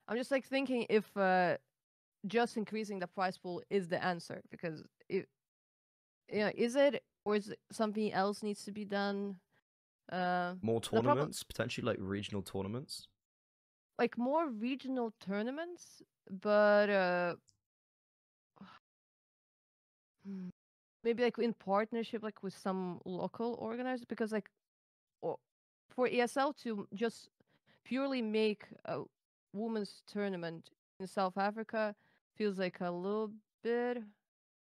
[0.08, 1.58] I'm just like thinking if uh,
[2.28, 5.28] just increasing the price pool is the answer because it
[6.32, 9.36] you know is it or is it something else needs to be done
[10.12, 13.08] uh More tournaments, potentially like regional tournaments.
[13.97, 17.36] like more regional tournaments but uh
[21.04, 24.50] maybe like in partnership like with some local organizers because like
[25.22, 25.38] or
[25.90, 27.30] for ESL to just
[27.86, 29.02] purely make a
[29.54, 31.96] women's tournament in South Africa
[32.38, 33.32] feels like a little
[33.64, 34.04] bit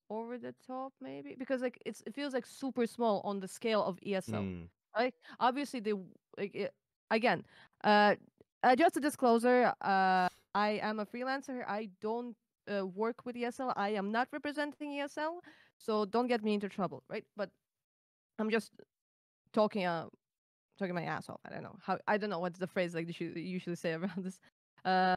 [0.09, 3.83] over the top maybe because like it's it feels like super small on the scale
[3.83, 4.67] of ESL Mm.
[4.97, 5.13] right?
[5.39, 5.93] Obviously, they
[6.37, 6.73] like it,
[7.09, 7.43] again.
[7.83, 8.15] Uh,
[8.63, 9.73] uh, just a disclosure.
[9.81, 11.63] Uh, I am a freelancer.
[11.67, 12.35] I don't
[12.71, 13.73] uh, work with ESL.
[13.75, 15.39] I am not representing ESL,
[15.83, 17.25] so don't get me into trouble, right?
[17.37, 17.51] But
[18.39, 18.73] I'm just
[19.53, 20.07] talking uh
[20.77, 21.39] talking my ass off.
[21.45, 21.99] I don't know how.
[22.07, 24.39] I don't know what's the phrase like you usually say around this.
[24.85, 25.15] Uh,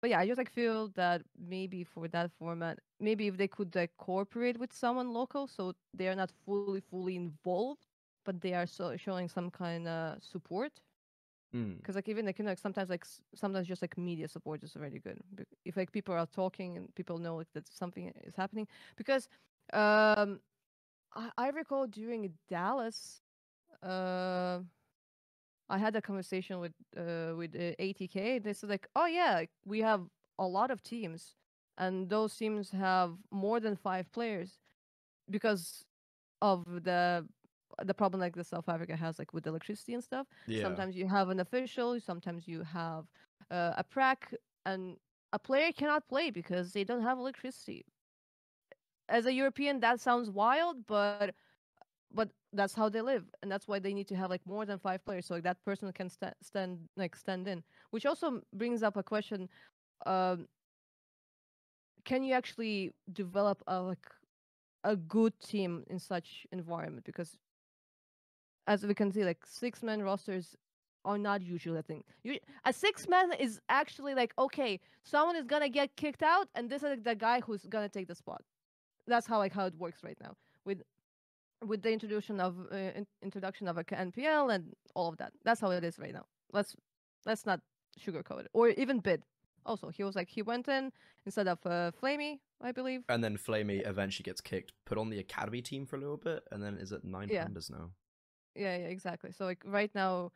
[0.00, 3.74] but yeah, I just like feel that maybe for that format, maybe if they could
[3.74, 7.72] like cooperate with someone local, so they are not fully fully involved
[8.12, 10.80] but they are so showing some kind of support
[11.54, 11.80] Mm.
[11.80, 14.76] because like even like you know like sometimes like sometimes just like media support is
[14.76, 15.18] already good
[15.64, 19.28] if like people are talking and people know like that something is happening because
[19.72, 20.40] um
[21.14, 23.20] i, I recall during dallas
[23.82, 24.60] uh
[25.68, 29.80] i had a conversation with uh with uh, atk they said like oh yeah we
[29.80, 30.02] have
[30.38, 31.34] a lot of teams
[31.78, 34.58] and those teams have more than five players
[35.30, 35.84] because
[36.42, 37.26] of the
[37.84, 40.26] the problem like the South Africa has like with electricity and stuff.
[40.46, 40.62] Yeah.
[40.62, 43.04] Sometimes you have an official, sometimes you have
[43.50, 44.34] uh, a prac,
[44.66, 44.96] and
[45.32, 47.84] a player cannot play because they don't have electricity.
[49.08, 51.34] As a European, that sounds wild, but
[52.12, 54.78] but that's how they live, and that's why they need to have like more than
[54.78, 57.62] five players, so like that person can sta- stand like stand in.
[57.90, 59.48] Which also brings up a question:
[60.06, 60.46] um,
[62.04, 64.06] Can you actually develop a like
[64.84, 67.04] a good team in such environment?
[67.04, 67.38] Because
[68.66, 70.56] as we can see, like six man rosters
[71.04, 72.04] are not usually a thing.
[72.22, 76.70] You, a six man is actually like okay, someone is gonna get kicked out, and
[76.70, 78.42] this is like, the guy who's gonna take the spot.
[79.08, 80.82] That's how like how it works right now with
[81.64, 85.32] with the introduction of uh, in- introduction of a NPL and all of that.
[85.44, 86.26] That's how it is right now.
[86.52, 86.76] Let's
[87.26, 87.60] let's not
[87.98, 89.22] sugarcoat it, or even bid.
[89.66, 90.92] Also, he was like he went in
[91.26, 93.02] instead of uh, flamie, I believe.
[93.08, 96.44] And then flamie eventually gets kicked, put on the academy team for a little bit,
[96.52, 97.46] and then is at nine Yeah.
[97.46, 97.90] pandas now.
[98.54, 99.32] Yeah, yeah, exactly.
[99.32, 100.32] So like right now,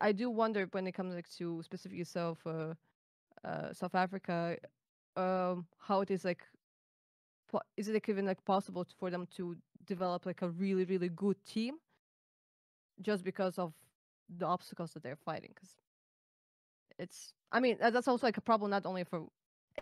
[0.00, 2.74] I- do wonder when it comes like to specifically South uh,
[3.44, 4.56] uh, South Africa,
[5.16, 6.42] um, how it is like,
[7.76, 11.36] is it like even like possible for them to develop like a really really good
[11.44, 11.76] team,
[13.00, 13.72] just because of
[14.38, 15.50] the obstacles that they're fighting?
[15.54, 15.76] Because
[16.98, 19.26] it's, I mean, that's also like a problem not only for,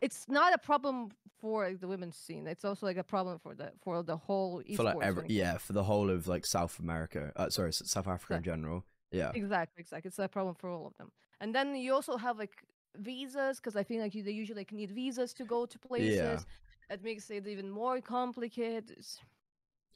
[0.01, 2.47] it's not a problem for like, the women's scene.
[2.47, 5.75] It's also like a problem for the for the whole for like every, yeah, for
[5.75, 7.33] the whole of like South America.
[7.37, 8.85] Uh, sorry, South Africa in general.
[9.11, 9.33] Yeah.
[9.35, 10.09] Exactly, exactly.
[10.09, 11.13] It's a problem for all of them.
[11.41, 12.65] And then you also have like
[12.97, 16.47] visas, because I feel like you, they usually like need visas to go to places.
[16.93, 18.91] It makes it even more complicated.
[18.91, 19.19] It's-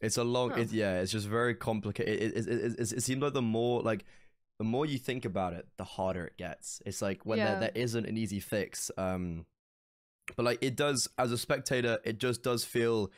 [0.00, 0.60] It's a long, Huh.
[0.60, 1.00] it, yeah.
[1.00, 2.20] It's just very complicated.
[2.22, 4.04] It, it, it, it, it seems like the more like
[4.58, 6.82] the more you think about it, the harder it gets.
[6.86, 7.52] It's like when Yeah.
[7.52, 8.90] there, there isn't an easy fix.
[8.98, 9.46] Um,
[10.36, 13.10] but like it does, as a spectator, it just does feel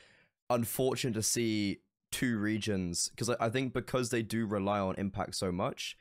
[0.50, 1.78] unfortunate to see
[2.10, 5.96] two regions because I, I think because they do rely on impact so much.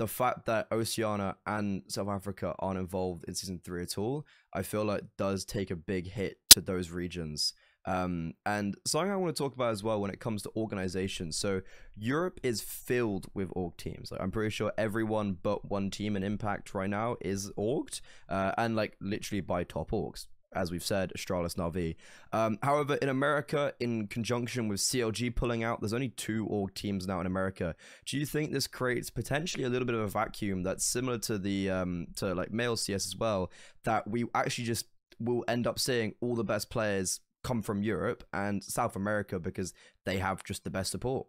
[0.00, 4.62] The fact that Oceania and South Africa aren't involved in season three at all, I
[4.62, 7.52] feel like does take a big hit to those regions.
[7.84, 11.36] Um, and something I want to talk about as well when it comes to organizations.
[11.36, 11.60] So
[11.98, 14.10] Europe is filled with org teams.
[14.10, 18.52] Like I'm pretty sure everyone but one team in Impact right now is orged, uh,
[18.56, 20.28] and like literally by top orgs.
[20.52, 21.96] As we've said, Astralis Navi.
[22.32, 27.06] Um, however, in America, in conjunction with CLG pulling out, there's only two org teams
[27.06, 27.76] now in America.
[28.06, 31.38] Do you think this creates potentially a little bit of a vacuum that's similar to
[31.38, 33.50] the um, to like male CS as well?
[33.84, 34.86] That we actually just
[35.20, 39.72] will end up seeing all the best players come from Europe and South America because
[40.04, 41.26] they have just the best support.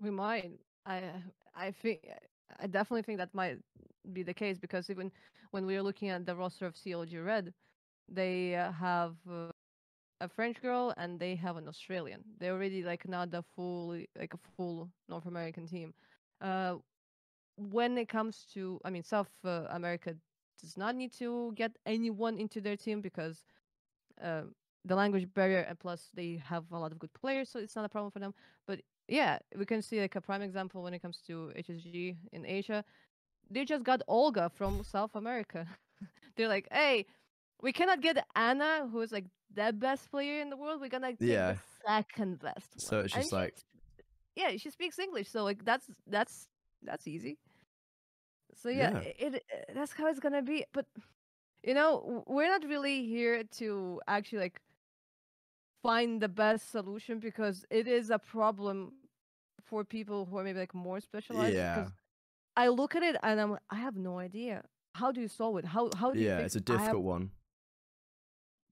[0.00, 0.52] we might.
[0.86, 1.02] I
[1.54, 2.08] I think
[2.60, 3.58] I definitely think that might
[4.12, 5.10] be the case because even
[5.50, 7.52] when we are looking at the roster of CLG Red,
[8.08, 9.50] they have uh,
[10.20, 12.22] a French girl and they have an Australian.
[12.38, 15.94] They're already like not the full like a full North American team.
[16.40, 16.76] Uh,
[17.56, 20.14] when it comes to, I mean, South uh, America
[20.60, 23.44] does not need to get anyone into their team because
[24.22, 24.42] uh,
[24.84, 27.84] the language barrier and plus they have a lot of good players, so it's not
[27.84, 28.34] a problem for them.
[28.66, 32.46] But yeah, we can see like a prime example when it comes to HSG in
[32.46, 32.84] Asia.
[33.50, 35.66] They just got Olga from South America.
[36.36, 37.06] They're like, hey,
[37.60, 40.80] we cannot get Anna, who is like the best player in the world.
[40.80, 41.52] We're gonna take Yeah.
[41.52, 42.80] the second best.
[42.80, 43.64] So one." it's just she like- s-
[44.34, 46.48] yeah, she speaks English, so like that's that's
[46.82, 47.38] that's easy.
[48.54, 48.98] So yeah, Yeah.
[49.26, 49.44] it, it
[49.74, 50.64] that's how it's gonna be.
[50.72, 50.86] But
[51.62, 54.60] you know, we're not really here to actually like
[55.82, 58.92] find the best solution because it is a problem
[59.62, 61.54] for people who are maybe like more specialized.
[61.54, 61.74] Yeah.
[61.76, 61.92] Because
[62.56, 64.62] I look at it and I'm I have no idea.
[64.94, 65.64] How do you solve it?
[65.64, 66.58] How how do you Yeah, it's a?
[66.68, 67.30] I have- difficult one.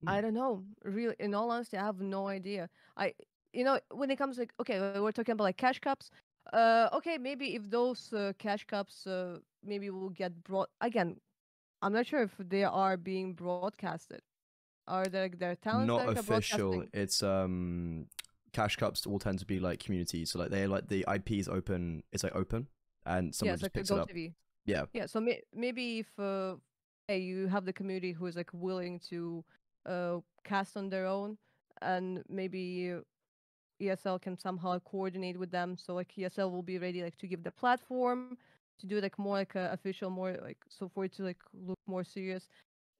[0.06, 0.64] I don't know.
[0.82, 2.70] Really, in all honesty, I have no idea.
[2.96, 3.12] I,
[3.52, 6.10] you know, when it comes like, okay, we're talking about like cash cups.
[6.52, 11.16] Uh, okay, maybe if those uh, cash cups, uh, maybe will get brought again.
[11.82, 14.22] I'm not sure if they are being broadcasted.
[14.90, 16.84] Are there like their talents Not are official.
[16.92, 18.06] It's um
[18.52, 20.24] cash cups all tend to be like community.
[20.24, 22.02] So like they're like the IP is open.
[22.12, 22.66] It's like open,
[23.06, 24.10] and someone yeah, just like picks it up.
[24.10, 24.34] GoTV.
[24.66, 24.84] Yeah.
[24.92, 26.56] Yeah, so may- maybe if uh,
[27.08, 29.44] hey, you have the community who is like willing to
[29.86, 31.38] uh, cast on their own,
[31.80, 33.00] and maybe uh,
[33.82, 37.42] ESL can somehow coordinate with them, so like ESL will be ready like to give
[37.42, 38.36] the platform
[38.80, 41.78] to do like more like a official, more like so for it to like look
[41.86, 42.48] more serious,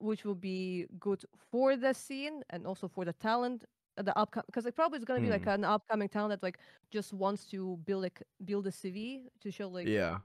[0.01, 3.65] which will be good for the scene and also for the talent.
[3.97, 5.47] uh, The upcoming because it probably is gonna be like Hmm.
[5.47, 6.59] an upcoming talent that like
[6.91, 10.19] just wants to build like build a CV to show like Yeah.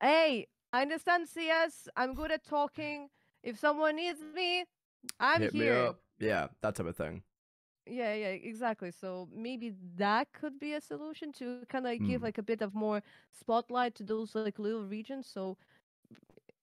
[0.00, 1.88] hey, I understand CS.
[1.96, 3.08] I'm good at talking.
[3.42, 4.64] If someone needs me,
[5.18, 5.92] I'm Hit here.
[5.92, 5.96] me.
[6.18, 7.22] Yeah, that type of thing.
[7.86, 8.90] Yeah, yeah, exactly.
[8.92, 12.22] So maybe that could be a solution to kind of give Mm.
[12.22, 15.26] like a bit of more spotlight to those like little regions.
[15.26, 15.56] So,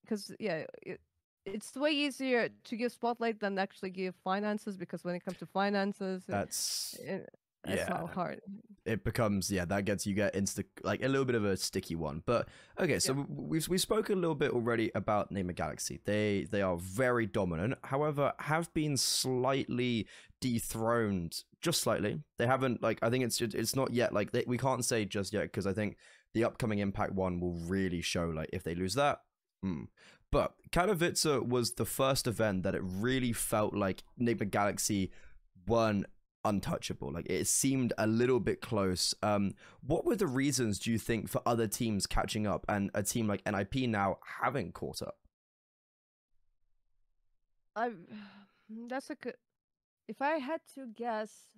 [0.02, 1.00] because yeah, it,
[1.46, 5.46] it's way easier to give spotlight than actually give finances because when it comes to
[5.46, 7.28] finances, That's it,
[7.64, 8.00] it's yeah.
[8.00, 8.40] so hard.
[8.86, 11.94] it becomes yeah that gets you get into like a little bit of a sticky
[11.94, 13.24] one but okay so Yeah.
[13.28, 17.74] we've we've spoken a little bit already about Nigma Galaxy they they are very dominant
[17.84, 20.06] however have been slightly
[20.40, 24.56] dethroned just slightly they haven't like I think it's it's not yet like they, we
[24.56, 25.98] can't say just yet because I think
[26.32, 29.18] the upcoming Impact one will really show like if they lose that
[29.62, 29.84] hmm.
[30.32, 35.10] But Katowice was the first event that it really felt like Nigma Galaxy
[35.66, 36.06] weren't
[36.44, 37.12] untouchable.
[37.12, 39.14] Like it seemed a little bit close.
[39.22, 43.02] Um, what were the reasons do you think for other teams catching up and a
[43.02, 45.16] team like NIP now haven't caught up?
[47.76, 47.90] I
[48.88, 49.34] that's a good.
[50.08, 51.48] If I had to guess,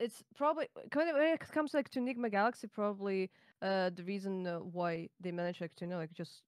[0.00, 5.08] it's probably when it comes like to Enigma Galaxy, probably uh the reason uh, why
[5.20, 6.42] they managed like to you know like just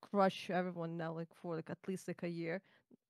[0.00, 2.62] crush everyone now like for like at least like a year.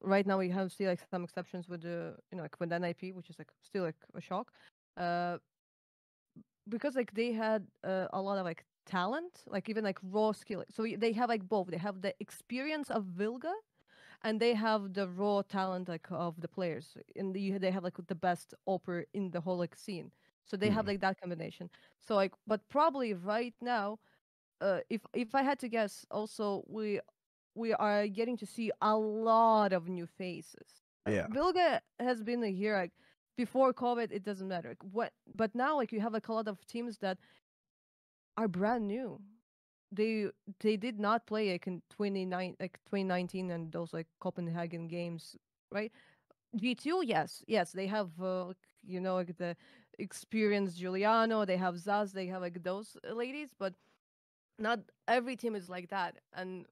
[0.03, 3.07] Right now we have see like some exceptions with the you know like with NIP,
[3.07, 4.53] which is like still like a shock.
[4.97, 5.39] Uh,
[6.68, 10.64] because like they had uh, a lot of like talent, like even like raw skill.
[10.70, 11.68] So they have like both.
[11.68, 13.53] They have the experience of Vilga,
[14.22, 16.97] and they have the raw talent like of the players.
[17.16, 20.11] And the, they have like the best AWPer in the whole like scene.
[20.45, 20.87] So they have Hmm.
[20.87, 21.70] like that combination.
[22.01, 23.99] So like, but probably right now,
[24.61, 27.00] uh, if if I had to guess, also we
[27.54, 30.82] we are getting to see a lot of new faces.
[31.07, 31.26] Uh, Yeah.
[31.28, 32.92] Vilga has been here like
[33.36, 34.12] before COVID.
[34.12, 34.70] It doesn't matter.
[34.70, 37.18] Like, what, but now like you have like a lot of teams that
[38.36, 39.20] are brand new.
[39.92, 40.26] They
[40.61, 45.36] they did not play like in 29 like 2019 and those like Copenhagen games,
[45.70, 45.92] right?
[46.57, 48.52] G2, yes, yes, they have uh,
[48.84, 49.57] you know like the
[49.98, 53.74] experienced juliano, they have Zaz, they have like those ladies, but
[54.59, 56.16] not every team is like that.
[56.34, 56.66] And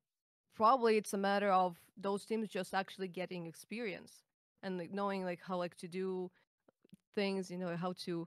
[0.55, 4.23] probably it's a matter of those teams just actually getting experience
[4.63, 6.31] and like knowing like how like to do
[7.15, 8.27] things, you know, how to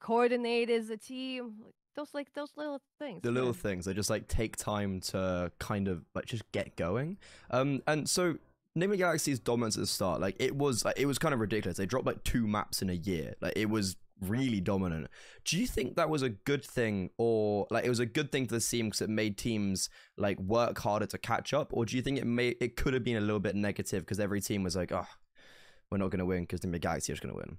[0.00, 3.22] coordinate as a team, like those like those little things.
[3.22, 7.18] The little things they just like take time to kind of like just get going.
[7.50, 8.38] Um, and so
[8.76, 11.76] Nigma Galaxy's dominance at the start, like it was like it was kind of ridiculous.
[11.76, 13.34] They dropped like two maps in a year.
[13.40, 15.08] Like it was really dominant.
[15.44, 18.46] Do you think that was a good thing, or like it was a good thing
[18.46, 21.96] for the team because it made teams like work harder to catch up, or do
[21.96, 24.62] you think it may it could have been a little bit negative because every team
[24.62, 25.06] was like, oh,
[25.90, 27.58] we're not going to win because Nigma Galaxy is going to win.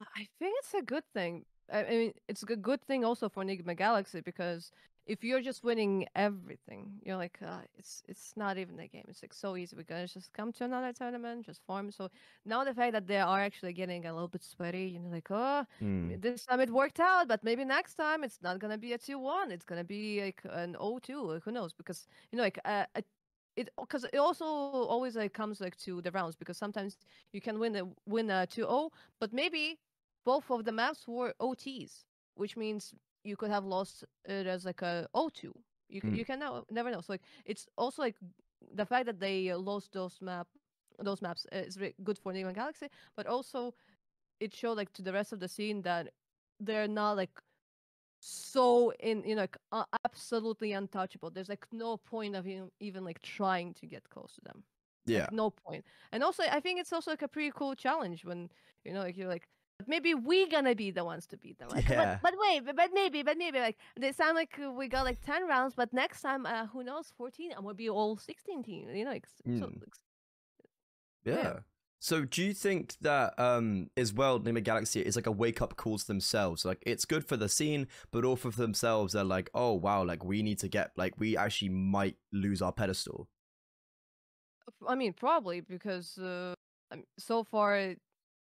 [0.00, 3.74] I think it's a good thing I mean, it's a good thing also for Enigma
[3.74, 4.70] Galaxy because
[5.06, 9.04] if you're just winning everything, you're like, uh, it's it's not even a game.
[9.08, 9.76] It's like so easy.
[9.76, 11.90] We're gonna just come to another tournament, just form.
[11.90, 12.10] So
[12.44, 15.28] now the fact that they are actually getting a little bit sweaty, you know, like,
[15.30, 16.20] oh, Hmm.
[16.20, 19.18] this time it worked out, but maybe next time it's not gonna be a two
[19.18, 19.50] one.
[19.50, 21.40] It's gonna be like an 0-2.
[21.44, 21.72] Who knows?
[21.72, 23.02] Because you know, like, uh, a
[23.56, 26.84] it because it also always like comes like to the rounds because sometimes
[27.22, 29.78] you can win a win a 2-0 but maybe
[30.26, 32.04] both of the maps were OTs
[32.36, 35.54] which means you could have lost it as like a 0-2
[35.88, 36.18] you can, Mm.
[36.18, 37.00] you can know, never know.
[37.02, 38.16] So like it's also like
[38.74, 40.48] the fact that they uh, lost those map
[41.00, 43.74] those maps uh, is very good for Neo Galaxy but also
[44.40, 46.12] it showed like to the rest of the scene that
[46.60, 47.42] they're not like
[48.20, 51.30] so in you know like, uh, absolutely untouchable.
[51.30, 54.64] There's like no point of even, even like trying to get close to them.
[55.06, 55.28] Yeah.
[55.28, 55.84] like, no point.
[56.12, 58.50] And also i think it's also like a pretty cool challenge when
[58.84, 59.48] you know like you're like
[59.86, 62.18] maybe we gonna be the ones to beat them like, Yeah.
[62.22, 65.04] but, but wait but, but maybe but maybe like they sound like uh, we got
[65.04, 68.62] like 10 rounds but next time uh, who knows 14 and we'll be all 16
[68.62, 69.80] team you know like, s- so, Mm.
[69.80, 69.94] like,
[71.24, 71.34] Yeah.
[71.42, 71.58] Yeah.
[71.98, 75.76] So do you think that um as well Nigma Galaxy is like a wake up
[75.76, 76.64] call to themselves?
[76.64, 80.22] Like it's good for the scene, but also for themselves they're like, oh wow, like
[80.24, 83.28] we need to get like we actually might lose our pedestal.
[84.86, 86.54] I mean, probably because uh,
[87.18, 87.94] so far,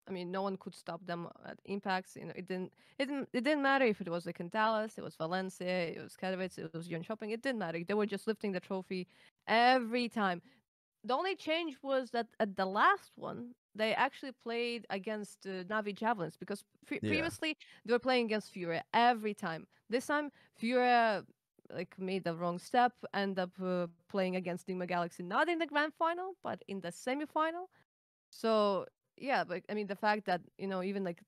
[0.08, 2.16] I mean, no one could stop them at impacts.
[2.16, 4.98] You know, it didn't, it didn't, it didn't matter if it was like in Dallas,
[4.98, 7.32] it was Valencia, it was Katowice, it was Jönköping.
[7.32, 7.82] It didn't matter.
[7.86, 9.08] They were just lifting the trophy
[9.46, 10.42] every time.
[11.04, 15.94] The only change was that at the last one, they actually played against uh, Navi
[15.94, 17.00] Javelins because pre- Yeah.
[17.00, 19.66] previously they were playing against Furia every time.
[19.88, 21.24] This time, Furia
[21.70, 25.66] like made the wrong step, end up uh, playing against Nigma Galaxy, not in the
[25.66, 27.66] grand final, but in the semifinal.
[28.30, 28.86] So
[29.16, 31.20] yeah, but I mean the fact that you know even like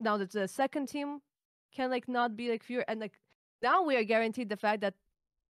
[0.00, 1.20] now that the second team
[1.74, 3.18] can like not be like Furia, and like
[3.62, 4.94] now we are guaranteed the fact that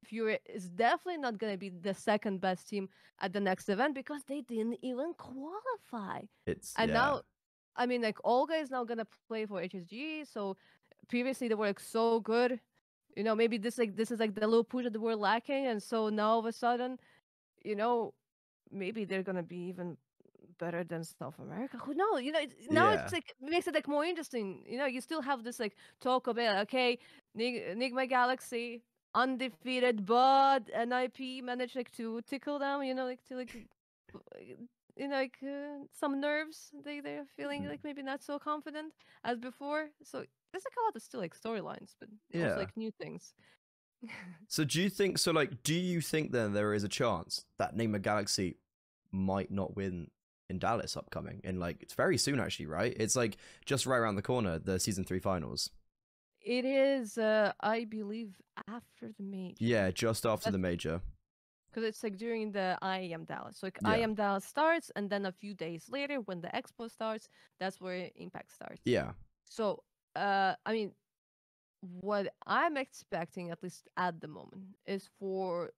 [0.03, 2.89] Furia is definitely not gonna be the second best team
[3.19, 6.21] at the next event because they didn't even qualify.
[6.45, 6.93] It's And yeah.
[6.93, 7.21] now,
[7.75, 10.27] I mean, like Olga is now gonna play for HSG.
[10.27, 10.57] So
[11.07, 12.59] previously they were like so good,
[13.15, 13.35] you know.
[13.35, 16.09] Maybe this like this is like the little push that they were lacking, and so
[16.09, 16.99] now all of a sudden,
[17.63, 18.13] you know,
[18.71, 19.97] maybe they're gonna be even
[20.57, 21.77] better than South America.
[21.77, 22.21] Who knows?
[22.23, 23.03] You know, it's, now Yeah.
[23.03, 24.63] it's like makes it like more interesting.
[24.67, 26.99] You know, you still have this like talk about okay,
[27.35, 28.83] Nig- Enigma Galaxy
[29.13, 32.83] undefeated, but NIP managed like to tickle them.
[32.83, 33.53] You know, like to like
[34.97, 36.71] you know like uh, some nerves.
[36.83, 38.93] They they're feeling like maybe not so confident
[39.23, 39.89] as before.
[40.03, 40.19] So
[40.51, 42.45] there's like a lot of still like storylines, but Yeah.
[42.49, 43.33] also like new things.
[44.47, 47.75] So do you think so like do you think then there is a chance that
[47.75, 48.57] Nigma Galaxy
[49.11, 50.11] might not win
[50.49, 52.95] in Dallas upcoming in like it's very soon actually, right?
[52.99, 55.69] It's like just right around the corner, the season 3 finals.
[56.41, 58.35] It is, uh, I believe,
[58.67, 59.55] after the major.
[59.59, 61.01] Yeah, just after the major.
[61.71, 63.57] because it's like during the IEM Dallas.
[63.57, 63.97] So like Yeah.
[63.97, 67.27] IEM Dallas starts, and then a few days later, when the expo starts,
[67.59, 68.81] that's where Impact starts.
[68.85, 69.11] Yeah.
[69.49, 69.83] So,
[70.15, 70.91] uh, I mean,
[71.81, 75.71] what I'm expecting, at least at the moment, is for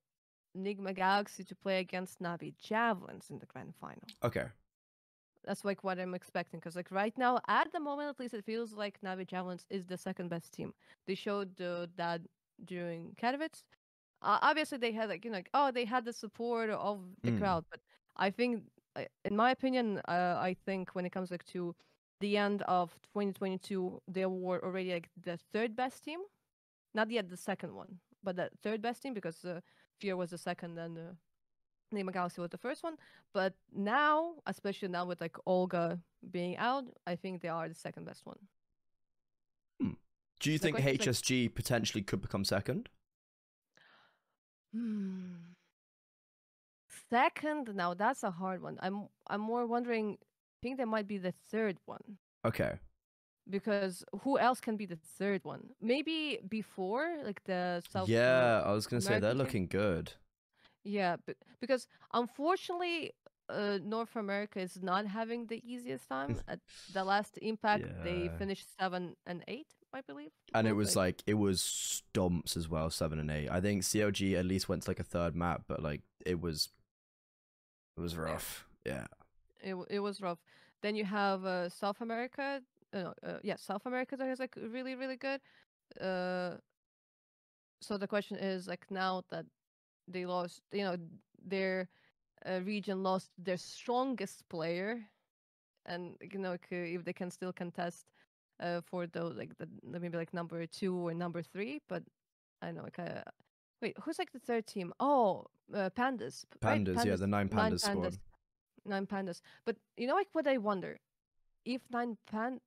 [0.57, 4.07] Nigma Galaxy to play against Navi Javelins in the grand final.
[4.23, 4.45] Okay.
[5.45, 6.59] That's like what I'm expecting.
[6.59, 9.85] Because like right now, at the moment, at least, it feels like Navi Javelins is
[9.85, 10.73] the second best team.
[11.05, 12.21] They showed uh, that
[12.65, 13.63] during Katowice.
[14.21, 17.31] Uh, obviously, they had like you know, like, oh, they had the support of the
[17.31, 17.39] Mm.
[17.39, 17.65] crowd.
[17.71, 17.79] But
[18.17, 18.63] I think,
[18.95, 21.75] uh, in my opinion, uh, I think when it comes like to
[22.19, 26.19] the end of 2022, they were already like the third best team,
[26.95, 29.61] not yet the second one, but the third best team because uh,
[29.99, 31.01] Furia was the second and uh,
[31.93, 32.95] Nigma Galaxy was the first one.
[33.33, 35.99] But now, especially now with like Olga
[36.31, 38.37] being out, I think they are the second best one.
[40.39, 42.89] Do you The think is, like- HSG potentially could become second?
[44.73, 45.35] Hmm.
[47.09, 48.77] Second, now that's a hard one.
[48.81, 50.17] I'm I'm more wondering.
[50.21, 52.79] I think they might be the third one Okay.
[53.49, 55.69] Because who else can be the third one?
[55.81, 58.09] Maybe before like the South.
[58.09, 60.13] Yeah, I was going to say they're looking good.
[60.83, 63.11] Yeah, but because unfortunately,
[63.49, 66.39] uh, North America is not having the easiest time.
[66.47, 66.59] At
[66.93, 70.31] the last impact, they finished seven and eight, I believe.
[70.53, 73.49] And it was like it was stomps as well, 7 and 8.
[73.49, 76.69] I think CLG at least went to like a third map, but like it was
[77.97, 78.65] it was rough.
[78.85, 79.07] Yeah.
[79.61, 80.39] it, it was rough.
[80.81, 82.61] Then you have uh, South America.
[82.97, 85.39] Uh, uh, yeah, South America that is like really really good.
[86.01, 86.57] Uh,
[87.81, 89.45] so the question is like now that
[90.07, 90.97] they lost, you know,
[91.45, 91.89] their
[92.45, 95.01] uh, region lost their strongest player,
[95.85, 98.07] and you know uh, if they can still contest
[98.59, 101.81] uh, for those like the maybe like number two or number three.
[101.89, 102.03] But
[102.61, 103.21] I don't know like uh,
[103.81, 104.93] wait, who's like the third team?
[104.99, 106.45] Oh, uh, pandas.
[106.51, 106.83] p- right?
[106.83, 108.17] Pandas, yeah, the nine pandas squad.
[108.85, 109.41] Nine pandas.
[109.65, 110.99] But you know like what I wonder
[111.65, 112.59] if nine pan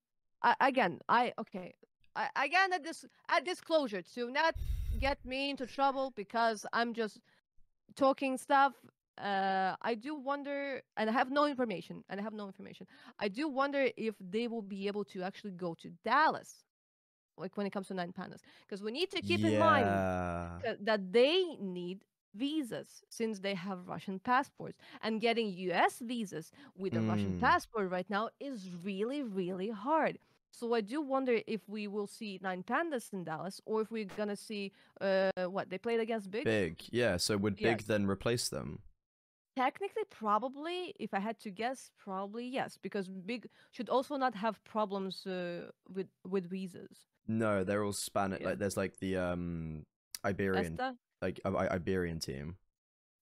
[0.42, 1.74] I, again I okay
[2.16, 4.54] I, again at this at disclosure to not
[4.98, 7.20] get me into trouble because I'm just
[7.96, 8.74] talking stuff.
[9.18, 12.86] Uh, I do wonder, and I have no information, and I have no information.
[13.18, 16.64] I do wonder if they will be able to actually go to Dallas,
[17.38, 20.04] like when it comes to Nine Pandas, because we need to keep in mind
[20.64, 25.98] that, they need visas since they have Russian passports, and getting U.S.
[26.00, 27.40] visas with a Russian Mm.
[27.40, 30.18] passport right now is really, really hard.
[30.52, 34.04] So I do wonder if we will see Nine Pandas in Dallas, or if we're
[34.16, 36.44] gonna see uh what they played against Big.
[36.44, 37.16] Big, yeah.
[37.16, 37.84] So would Big Yes.
[37.84, 38.80] then replace them?
[39.56, 44.62] Technically, probably, if I had to guess, probably yes, because Big should also not have
[44.64, 47.06] problems uh, with with visas.
[47.26, 48.40] No, they're all Spanish.
[48.40, 48.48] Yeah.
[48.48, 49.84] Like there's like the um
[50.24, 50.96] Iberian, Esta?
[51.22, 52.56] like I- I- Iberian team.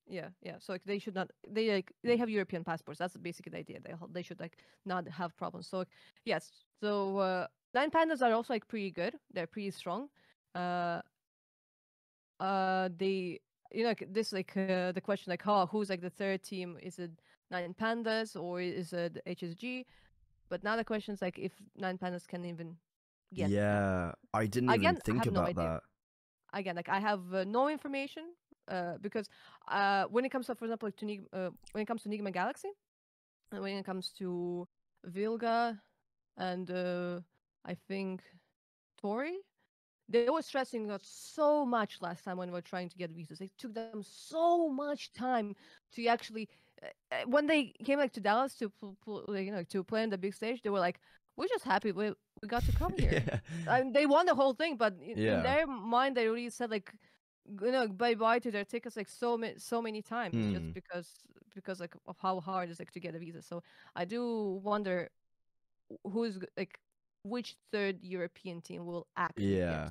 [0.09, 0.57] Yeah, yeah.
[0.59, 1.31] So like they should not.
[1.49, 2.99] They like they have European passports.
[2.99, 3.81] That's basically the idea.
[3.81, 4.57] They they should like
[4.87, 5.67] not have problems.
[5.69, 5.89] So like,
[6.25, 6.51] yes.
[6.81, 9.15] So uh, nine pandas are also like pretty good.
[9.33, 10.09] They're pretty strong.
[10.55, 11.01] Uh,
[12.41, 13.41] uh, they
[13.73, 16.79] you know like, this like uh, the question like oh who's like the third team?
[16.83, 17.11] Is it
[17.51, 19.85] nine pandas or is it HSG?
[20.49, 22.77] But now the question is like if nine pandas can even
[23.35, 25.83] get yeah, I didn't even Again, I think have no about that.
[26.55, 28.25] again like i have uh, no information
[28.69, 29.29] uh, because
[29.69, 32.09] uh, when it comes to for example like, to Nig- uh, when it comes to
[32.09, 32.71] Nigma Galaxy
[33.53, 34.67] and when it comes to
[35.07, 35.81] Vilga
[36.37, 37.21] and uh,
[37.65, 38.23] I think
[39.01, 39.39] Tori
[40.11, 43.41] they were stressing us so much last time when we were trying to get visas
[43.41, 45.49] it took them so much time
[45.93, 46.49] to actually
[46.83, 48.71] uh, uh, when they came like to Dallas to
[49.29, 51.01] you know to play on the big stage they were like
[51.37, 52.13] we're just happy we,
[52.43, 53.41] we got to come here yeah.
[53.67, 55.39] I mean, they won the whole thing, but in, Yeah.
[55.39, 56.93] in their mind, they already said like,
[57.63, 60.53] you know, bye bye to their tickets like so many so many times Mm.
[60.53, 61.09] just because
[61.55, 63.43] because like of how hard it's like to get a visa.
[63.43, 63.63] So
[63.97, 65.09] I do wonder
[66.05, 66.79] who's like
[67.25, 69.91] which third European team will actually Yeah.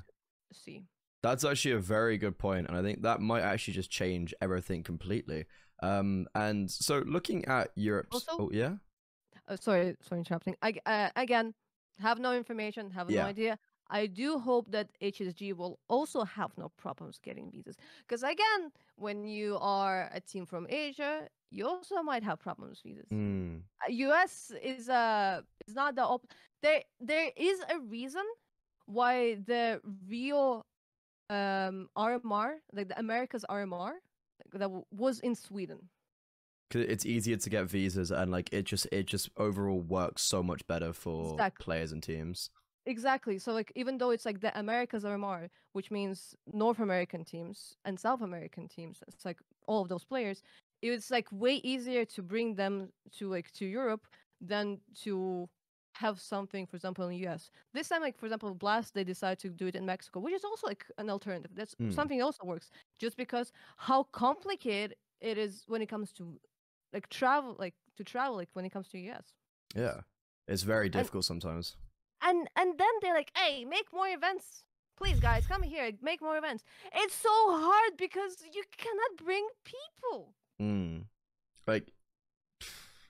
[0.54, 0.84] see.
[1.24, 4.84] That's actually a very good point, and I think that might actually just change everything
[4.84, 5.46] completely.
[5.82, 8.08] Um, and so looking at Europe,
[8.40, 8.76] oh yeah,
[9.48, 10.56] Uh, sorry, sorry, interrupting.
[10.62, 11.54] I, uh, again,
[12.00, 13.24] have no information, have Yeah.
[13.24, 13.60] no idea.
[13.90, 17.76] I do hope that HSG will also have no problems getting visas.
[18.02, 22.96] Because again, when you are a team from Asia, you also might have problems with
[22.96, 23.10] visas.
[23.12, 28.26] mm, Uh, US is uh is not the op- there there is a reason
[28.86, 30.66] why the real
[31.30, 34.00] um RMR, like the America's RMR,
[34.54, 35.90] that w- was in Sweden.
[36.70, 40.44] 'cause it's easier to get visas, and like it just it just overall works so
[40.44, 41.64] much better for Exactly.
[41.64, 42.50] players and teams.
[42.88, 43.38] Exactly.
[43.38, 48.00] So like even though it's like the Americas RMR, which means North American teams and
[48.00, 50.42] South American teams, it's like all of those players,
[50.82, 54.08] it's like way easier to bring them to like to Europe
[54.40, 55.50] than to
[55.96, 57.52] have something, for example, in the US.
[57.74, 60.46] This time, like for example, Blast, they decided to do it in Mexico, which is
[60.46, 61.52] also like an alternative.
[61.54, 61.94] That's Mm.
[61.94, 62.70] something that works.
[63.00, 66.40] Just because how complicated it is when it comes to
[66.94, 69.34] like travel, like to travel, like when it comes to US.
[69.76, 70.02] Yeah,
[70.48, 71.76] it's very difficult sometimes.
[72.22, 74.64] And and then they're like hey make more events
[74.98, 76.64] please guys come here make more events
[76.94, 81.04] it's so hard because you cannot bring people Mm.
[81.66, 81.92] Like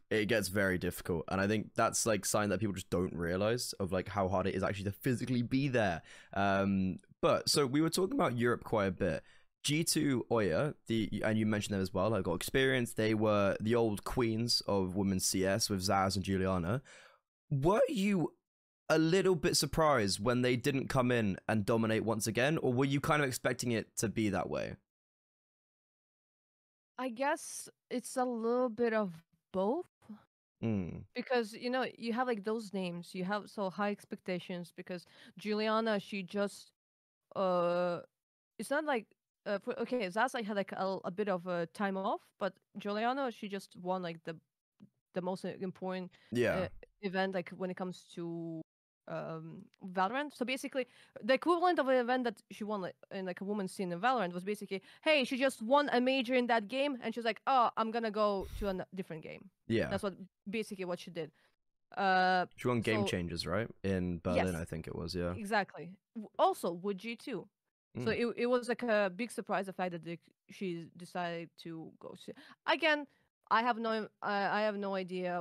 [0.10, 3.74] it gets very difficult, and I think that's like sign that people just don't realize
[3.74, 6.02] of like how hard it is actually to physically be there.
[6.34, 9.24] Um, but so we were talking about Europe quite a bit.
[9.66, 12.14] G2 Oya, the and you mentioned them as well.
[12.14, 12.94] I got experience.
[12.94, 16.82] They were the old queens of women's CS with Zaz and Juliana.
[17.50, 18.34] Were you
[18.90, 22.86] a little bit surprised when they didn't come in and dominate once again, or were
[22.86, 24.76] you kind of expecting it to be that way?
[27.00, 29.14] i guess it's a little bit of
[29.54, 29.86] both
[30.64, 31.04] Mm.
[31.14, 35.06] because you know you have like those names you have so high expectations because
[35.38, 36.72] juliana she just
[37.36, 38.00] uh
[38.58, 39.06] it's not like
[39.46, 43.32] uh, for, okay Zaza had like a, a bit of a time off but juliana
[43.32, 44.36] she just won like the
[45.14, 46.56] the most important Yeah.
[46.56, 46.68] uh,
[47.04, 48.64] event like when it comes to
[49.08, 50.34] um Valorant.
[50.36, 50.86] So basically
[51.24, 54.00] the equivalent of an event that she won like in like a woman's scene in
[54.00, 57.42] Valorant was basically, hey, she just won a major in that game and she's like,
[57.48, 59.50] Oh, I'm gonna go to a different game.
[59.68, 59.88] yeah.
[59.90, 60.16] That's what
[60.50, 61.32] basically what she did.
[61.96, 63.70] Uh She won Game So- Changers, right?
[63.84, 64.56] In Berlin, Yes.
[64.56, 65.34] I think it was, yeah.
[65.36, 65.90] exactly.
[66.38, 67.48] Also would G two.
[68.04, 68.20] So Mm.
[68.22, 70.20] it, it was like a big surprise the fact that they,
[70.52, 72.34] she decided to go to
[72.68, 73.08] again
[73.50, 75.32] I have no I have no idea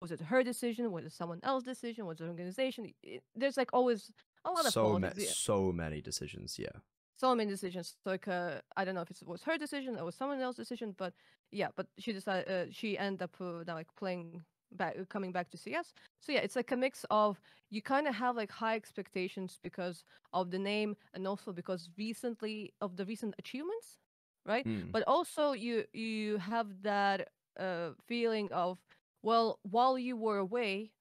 [0.00, 0.90] was it her decision?
[0.92, 2.06] Was it someone else's decision?
[2.06, 2.92] Was it an organization?
[3.02, 4.10] It- there's like always
[4.44, 5.28] a lot of so ma- yeah.
[5.30, 6.58] so many decisions.
[6.58, 6.76] Yeah.
[7.16, 7.96] so many decisions.
[8.02, 10.66] So, Like uh, I don't know if it was her decision or was someone else's
[10.66, 11.12] decision, but
[11.52, 14.42] yeah, but she decided uh, she ended up uh, now like playing
[14.72, 15.92] back, uh, coming back to CS.
[16.20, 17.38] So yeah, it's like a mix of
[17.70, 22.72] you kind of have like high expectations because of the name and also because recently
[22.80, 23.98] of the recent achievements,
[24.46, 24.66] right?
[24.66, 24.90] Mm.
[24.90, 27.28] But also you you have that
[27.58, 28.78] uh feeling of
[29.22, 30.92] well, while you were away,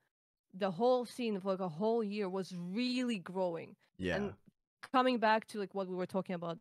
[0.53, 4.15] the whole scene for like a whole year was really growing Yeah.
[4.15, 4.34] and
[4.91, 6.57] coming back to like what we were talking about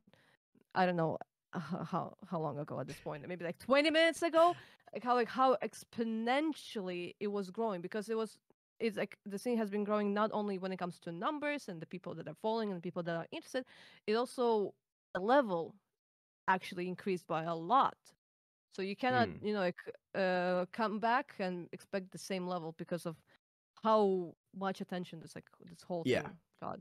[0.75, 1.17] i don't know
[1.55, 3.27] uh, how how long ago at this point?
[3.27, 4.55] Maybe like 20 minutes ago?
[4.93, 8.39] Like how like how exponentially it was growing because it was
[8.81, 11.81] it's like the scene has been growing not only when it comes to numbers and
[11.81, 13.65] the people that are following and the people that are interested
[14.07, 14.75] it also
[15.15, 15.75] the level
[16.47, 17.97] actually increased by a lot
[18.73, 19.45] so you cannot Mm.
[19.47, 19.81] you know like
[20.15, 23.17] uh come back and expect the same level because of
[23.83, 26.23] how much attention this like this whole Yeah.
[26.23, 26.79] thing got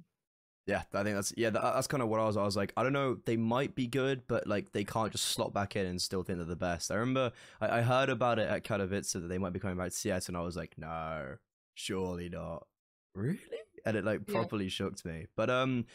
[0.65, 1.49] Yeah, I think that's yeah.
[1.49, 2.35] That, that's kind of what I was.
[2.35, 3.17] I was like, I don't know.
[3.25, 6.39] They might be good, but like they can't just slot back in and still think
[6.39, 6.91] they're the best.
[6.91, 7.31] I remember
[7.61, 10.27] I, I heard about it at Katowice that they might be coming back to CS,
[10.27, 11.37] and I was like, no,
[11.75, 12.67] surely not.
[13.15, 13.39] Really?
[13.85, 14.33] And it like Yeah.
[14.33, 15.27] properly shocked me.
[15.37, 15.85] But um,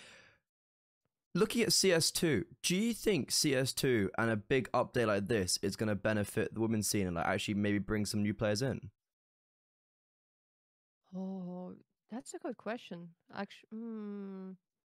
[1.34, 5.88] looking at CS2, do you think CS2 and a big update like this is going
[5.88, 8.90] to benefit the women's scene and like actually maybe bring some new players in?
[11.14, 11.74] Oh,
[12.10, 13.10] that's a good question.
[13.34, 14.56] Actually, mm.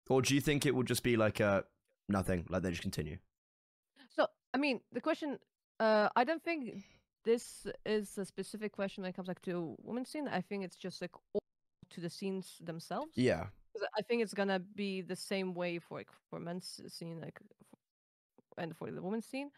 [0.10, 1.64] Or do you think it will just be like a
[2.10, 3.18] nothing, like they just continue?
[4.10, 5.40] so I mean, the question.
[5.80, 6.84] Uh, I don't think
[7.26, 10.28] this is a specific question when it comes like to women's scene.
[10.28, 11.42] I think it's just like all
[11.92, 13.12] to the scenes themselves.
[13.16, 13.46] Yeah.
[13.98, 17.40] I think it's gonna be the same way for like for men's scene, like,
[18.58, 19.52] and for the women's scene.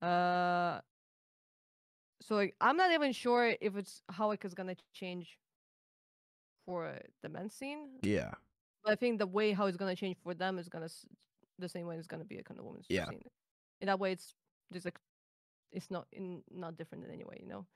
[0.00, 0.80] Uh,
[2.20, 5.38] so like I'm not even sure if it's how like it's gonna change
[6.66, 7.88] for the men's scene.
[8.02, 8.32] Yeah.
[8.84, 11.06] But I think the way how it's gonna change for them is gonna s-
[11.58, 13.06] the same way it's gonna be a kind of women's Yeah.
[13.06, 13.22] scene.
[13.80, 14.34] In that way, it's
[14.72, 14.98] just like
[15.72, 17.66] it's not in not different in any way, you know.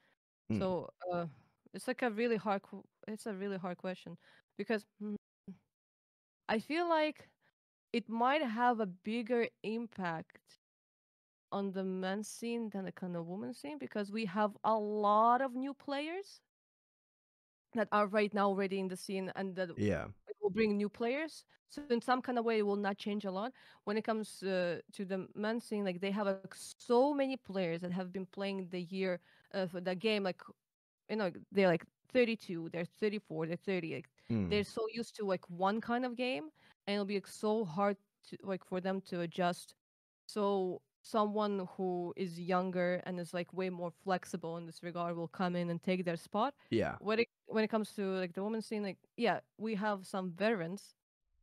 [0.50, 0.58] Mm.
[0.60, 1.26] So uh,
[1.74, 2.62] it's like a really hard.
[3.08, 4.16] It's a really hard question
[4.56, 5.15] because mm,
[6.48, 7.28] I feel like
[7.92, 10.58] it might have a bigger impact
[11.52, 15.40] on the men's scene than the kind of woman scene because we have a lot
[15.42, 16.40] of new players
[17.74, 20.08] that are right now already in the scene and that Yeah.
[20.40, 21.44] will bring new players.
[21.68, 23.52] So in some kind of way, it will not change a lot.
[23.84, 27.80] When it comes uh, to the men's scene, like they have like, so many players
[27.82, 29.20] that have been playing the year
[29.52, 30.22] of the game.
[30.22, 30.40] Like
[31.08, 33.94] you know, they're like 32, they're 34, they're 30.
[33.96, 34.50] Like, Mm.
[34.50, 36.50] they're so used to like one kind of game,
[36.86, 37.96] and it'll be like, so hard
[38.28, 39.74] to like for them to adjust.
[40.26, 45.28] So someone who is younger and is like way more flexible in this regard will
[45.28, 46.98] come in and take their spot Yeah.
[46.98, 50.32] when it when it comes to like the women's scene, like yeah, we have some
[50.32, 50.94] veterans,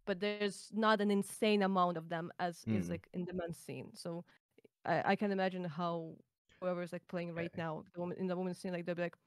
[0.05, 2.89] but there's not an insane amount of them as is Mm.
[2.89, 3.91] like in the men's scene.
[3.93, 4.25] So
[4.85, 6.15] I, I can imagine how
[6.61, 7.57] whoever's like playing right Okay.
[7.57, 9.17] now, the woman in the women's scene, like they'll be like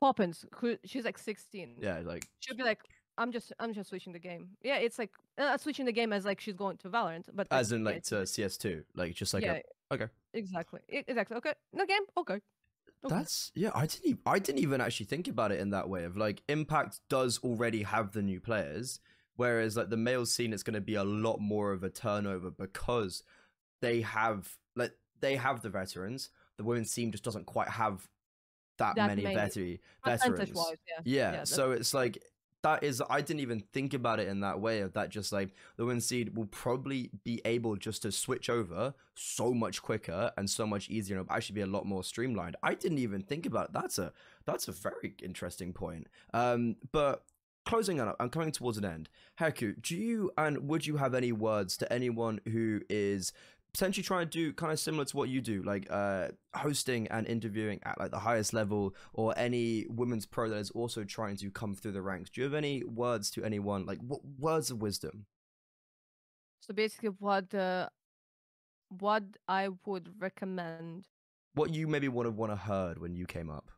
[0.00, 1.76] Poppins, who she's like 16.
[1.80, 2.00] Yeah.
[2.04, 2.26] Like.
[2.40, 2.80] She'll be like,
[3.18, 4.50] I'm just I'm just switching the game.
[4.62, 7.72] Yeah, it's like uh, switching the game as like she's going to Valorant, but As
[7.72, 9.58] in like to CS2, like just like yeah,
[9.90, 10.06] a okay.
[10.32, 11.36] exactly, exactly.
[11.36, 12.34] Okay, no game, okay.
[12.34, 13.14] okay.
[13.14, 13.70] That's yeah.
[13.74, 14.06] I didn't.
[14.06, 16.04] Even, I didn't even actually think about it in that way.
[16.04, 19.00] Of like, Impact does already have the new players,
[19.34, 22.52] whereas like the male scene, it's going to be a lot more of a turnover
[22.52, 23.24] because
[23.82, 26.30] they have like they have the veterans.
[26.56, 28.08] The women's scene just doesn't quite have
[28.78, 29.36] that, That many, many.
[29.36, 29.78] veteran
[30.36, 30.58] veterans.
[30.86, 31.00] Yeah.
[31.04, 32.22] Yeah, Yeah, so it's like
[32.62, 35.50] that is I didn't even think about it in that way of that just like
[35.76, 40.50] the women's seed will probably be able just to switch over so much quicker and
[40.50, 42.56] so much easier and it'll actually be a lot more streamlined.
[42.62, 43.72] I didn't even think about it.
[43.74, 44.12] That's a
[44.44, 46.08] that's a very interesting point.
[46.34, 47.22] Um but
[47.64, 49.08] closing on up, I'm coming towards an end.
[49.38, 53.32] Heccu, do you and would you have any words to anyone who is
[53.78, 57.28] potentially trying to do kind of similar to what you do, like uh, hosting and
[57.28, 61.48] interviewing at like the highest level, or any women's pro that is also trying to
[61.48, 62.28] come through the ranks.
[62.28, 65.26] Do you have any words to anyone, like what words of wisdom?
[66.60, 67.88] So basically, what uh,
[68.98, 71.06] what I would recommend.
[71.54, 73.70] What you maybe would have want to heard when you came up?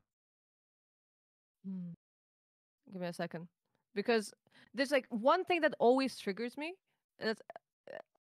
[1.66, 1.90] Hmm.
[2.90, 3.48] Give me a second,
[3.94, 4.32] because
[4.72, 6.72] there's like one thing that always triggers me.
[7.18, 7.42] and That's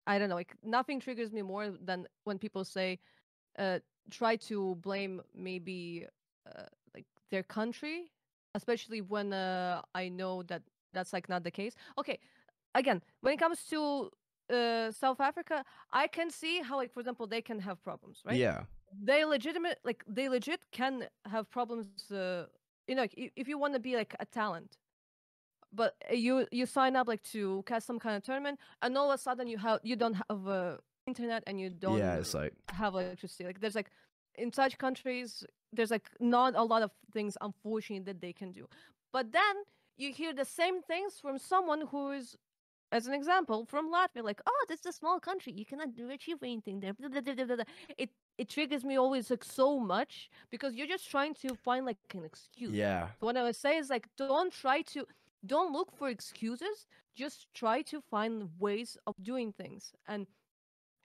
[0.08, 2.99] I don't know, like nothing triggers me more than when people say,
[3.58, 3.80] uh,
[4.12, 6.06] try to blame maybe
[6.45, 8.12] uh, like their country,
[8.53, 10.62] especially when uh, I know that
[10.93, 11.76] that's like not the case.
[11.97, 12.20] Okay,
[12.76, 14.12] again, when it comes to
[14.53, 18.38] uh, South Africa, I can see how, like for example, they can have problems, right?
[18.38, 18.62] Yeah,
[19.03, 22.45] they legitimate like they legit can have problems uh,
[22.88, 24.78] you know like, if you want to be like a talent
[25.76, 29.11] but uh, you you sign up like to cast some kind of tournament and all
[29.11, 32.34] of a sudden you have you don't have uh, internet and you don't yeah, it's
[32.34, 33.45] like have electricity.
[33.45, 33.91] Like there's like
[34.36, 38.67] in such countries there's like not a lot of things unfortunately that they can do.
[39.11, 39.55] But then
[39.97, 42.36] you hear the same things from someone who is
[42.91, 46.09] as an example from latvia like oh this is a small country you cannot do
[46.09, 46.93] achieve anything there.
[46.93, 47.65] Blah, blah, blah, blah, blah, blah."
[47.97, 51.97] it it triggers me always like so much because you're just trying to find like
[52.13, 52.73] an excuse.
[52.73, 55.05] Yeah, what I would say is like don't try to
[55.45, 56.87] don't look for excuses.
[57.15, 59.93] Just try to find ways of doing things.
[60.07, 60.27] And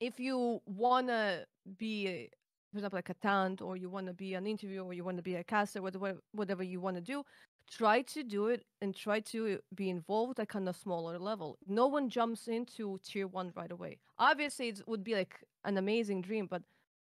[0.01, 1.47] if you wanna
[1.79, 2.31] be, a-
[2.71, 5.37] for example, like a talent, or you wanna be an interviewer, or you wanna be
[5.37, 7.25] a caster, whatever whatever you wanna do,
[7.69, 11.59] try to do it and try to be involved like on a smaller level.
[11.67, 13.99] No one jumps into tier one right away.
[14.19, 16.63] Obviously, it would be like an amazing dream, but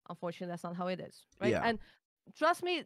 [0.08, 1.50] unfortunately, that's not how it is, right?
[1.52, 1.62] Yeah.
[1.64, 1.78] And
[2.34, 2.84] trust me,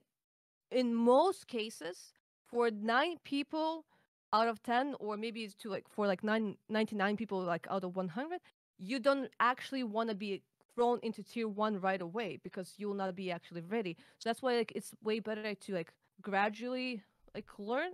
[0.70, 2.12] in most cases,
[2.46, 3.86] for nine people
[4.32, 7.84] out of 10, or maybe it's to like for like nine, 99 people like out
[7.84, 8.40] of 100,
[8.78, 10.42] you don't actually want to be
[10.74, 13.96] thrown into tier one right away because you will not be actually ready.
[14.18, 17.02] So that's why like it's way better to like gradually
[17.34, 17.92] like learn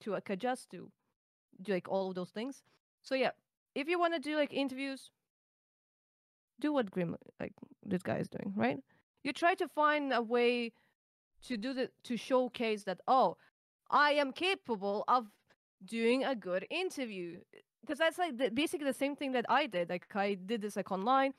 [0.00, 0.90] to like adjust to
[1.62, 2.62] do like all of those things.
[3.02, 3.30] So yeah,
[3.74, 5.10] if you want to do like interviews,
[6.60, 7.52] do what Grim like
[7.84, 8.78] this guy is doing, right?
[9.24, 10.72] You try to find a way
[11.46, 13.36] to do the to showcase that oh,
[13.90, 15.26] I am capable of
[15.84, 17.38] doing a good interview
[17.82, 19.90] because that's like the, basically the same thing that I did.
[19.90, 21.34] Like I did this like online.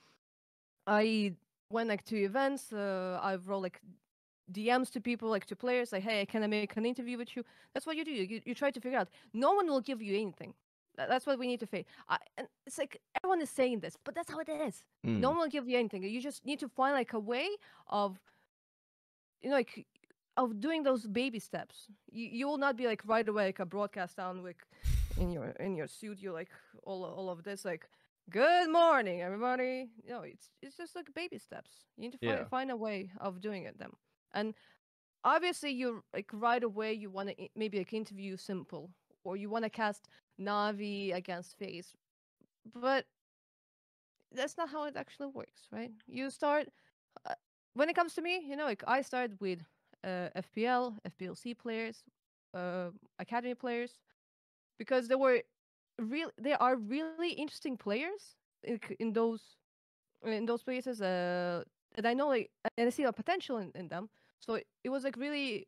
[0.86, 1.34] I
[1.70, 2.74] went like to events.
[2.74, 3.82] Uh, I wrote like
[4.52, 7.44] DMs to people, like to players, like, "Hey, can I make an interview with you?"
[7.74, 8.12] That's what you do.
[8.12, 9.10] You, you try to figure out.
[9.34, 10.54] No one will give you anything.
[10.96, 11.86] That's what we need to face.
[12.08, 14.86] I, and it's like everyone is saying this, but that's how it is.
[15.06, 15.20] Mm.
[15.20, 16.04] No one will give you anything.
[16.04, 17.48] You just need to find like a way
[17.88, 18.20] of,
[19.42, 19.88] you know, like
[20.38, 21.88] of doing those baby steps.
[22.12, 24.64] You you will not be like right away like a broadcast down like
[25.18, 26.20] in your in your suit.
[26.22, 26.50] You're like
[26.84, 27.88] all all of this like.
[28.30, 29.90] Good morning, everybody.
[30.02, 31.72] You know, it's it's just like baby steps.
[31.98, 32.46] You need to find, Yeah.
[32.46, 33.78] find a way of doing it.
[33.78, 33.98] Them
[34.34, 34.54] and
[35.26, 38.90] obviously you like right away you want to maybe like interview s1mple
[39.26, 40.08] or you want to cast
[40.40, 41.96] Navi against FaZe,
[42.74, 43.06] but
[44.32, 45.92] that's not how it actually works, right?
[46.08, 46.70] You start
[47.30, 47.36] uh,
[47.74, 49.60] when it comes to me, you know, like I started with
[50.04, 52.04] uh, FPL, FPLC players,
[52.54, 52.90] uh,
[53.20, 54.00] academy players,
[54.78, 55.42] because they were
[56.00, 56.30] real.
[56.38, 59.42] They are really interesting players in, in those
[60.24, 61.02] in those places.
[61.02, 61.64] Uh,
[61.96, 64.10] that I know, like, and I see a potential in, in them.
[64.40, 65.68] So it, it was like really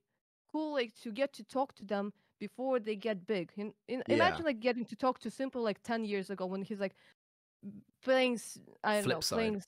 [0.51, 3.51] cool, like to get to talk to them before they get big.
[3.55, 4.15] In, in, Yeah.
[4.15, 6.95] Imagine like getting to talk to s1mple like ten years ago when he's like
[8.03, 8.39] playing.
[8.83, 9.35] I don't Flip know, side.
[9.35, 9.63] playing.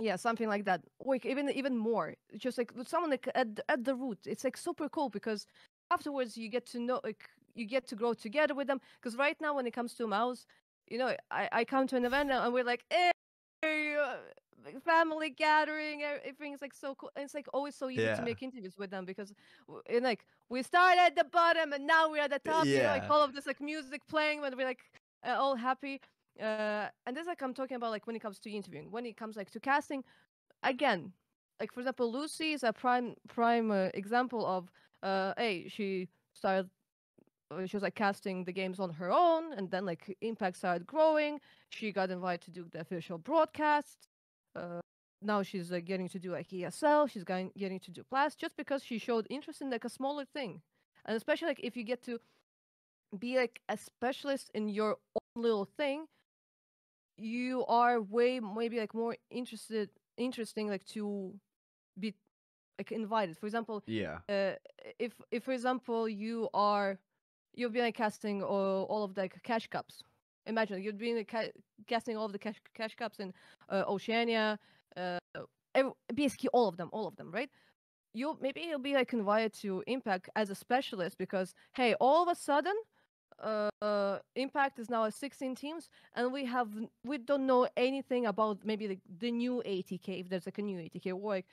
[0.00, 0.80] Yeah, something like that.
[0.98, 2.14] Or even even more.
[2.36, 4.18] Just like with someone like at the- at the root.
[4.26, 5.46] It's like super cool because
[5.90, 8.80] afterwards you get to know like you get to grow together with them.
[9.00, 10.46] Because right now when it comes to MOUZ,
[10.88, 13.10] you know, I I come to an event and we're like, hey,
[13.96, 14.16] uh,
[14.84, 16.02] family gathering.
[16.02, 17.10] Everything's like so cool.
[17.16, 18.14] And it's like always so easy Yeah.
[18.16, 19.32] to make interviews with them because
[19.88, 22.64] and like we started at the bottom and now we're at the top.
[22.66, 23.08] You know, like Yeah.
[23.12, 24.82] all of this like music playing when we're like
[25.26, 26.00] uh, all happy.
[26.40, 28.90] Uh, and this like I'm talking about like when it comes to interviewing.
[28.90, 30.04] When it comes like to casting,
[30.62, 31.12] again,
[31.60, 34.70] like for example, Lucy is a prime prime uh, example of
[35.02, 36.70] uh, hey, she started.
[37.50, 40.86] uh, She was like casting the games on her own, and then like Impact started
[40.86, 41.40] growing.
[41.70, 44.08] She got invited to do the official broadcast.
[44.56, 44.80] Uh,
[45.22, 47.06] now she's like getting to do like ESL.
[47.06, 50.24] She's going getting to do Blast just because she showed interest in like a smaller
[50.24, 50.62] thing,
[51.06, 52.20] and especially like if you get to
[53.18, 56.06] be like a specialist in your own little thing,
[57.20, 61.34] you are way maybe like more interested interesting like to
[61.98, 62.14] be
[62.78, 63.36] like invited.
[63.38, 64.20] For example, Yeah.
[64.28, 64.54] uh,
[64.98, 66.98] if if for example you are
[67.54, 70.02] you've been like casting all, all of the like, cash cups
[70.46, 71.52] imagine you'd like, ca-
[71.86, 73.32] casting all of the cash cash cups in
[73.68, 74.58] uh, oceania
[74.96, 75.18] uh,
[75.74, 77.50] ev- basically all of them all of them right
[78.14, 82.28] you maybe you'll be like invited to impact as a specialist because hey all of
[82.28, 82.74] a sudden
[83.42, 86.68] uh, uh impact is now at 16 teams and we have
[87.04, 90.78] we don't know anything about maybe the, the new atk if there's like a new
[90.78, 91.46] atk or like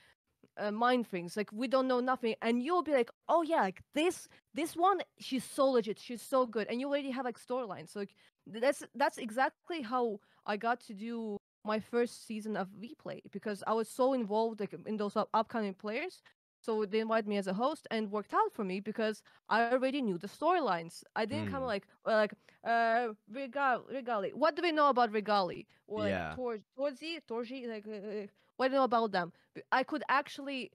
[0.57, 2.35] uh, mind things like we don't know nothing.
[2.41, 6.45] And you'll be like oh yeah like this this one she's so legit she's so
[6.45, 6.67] good.
[6.67, 8.15] And you already have like storylines so like,
[8.47, 13.73] that's that's exactly how i got to do my first season of WePlay because i
[13.73, 16.21] was so involved like in those up- upcoming players
[16.61, 19.93] so they invited me as a host and worked out for me because i already
[20.01, 21.65] knew the storylines i didn't come Mm.
[21.65, 22.33] like well, like
[22.63, 26.35] uh regal regali what do we know about regali or like Yeah.
[26.35, 27.91] Tor- Torzsi Torzsi like uh,
[28.23, 28.27] uh,
[28.57, 29.31] what do you know about them
[29.71, 30.71] I could actually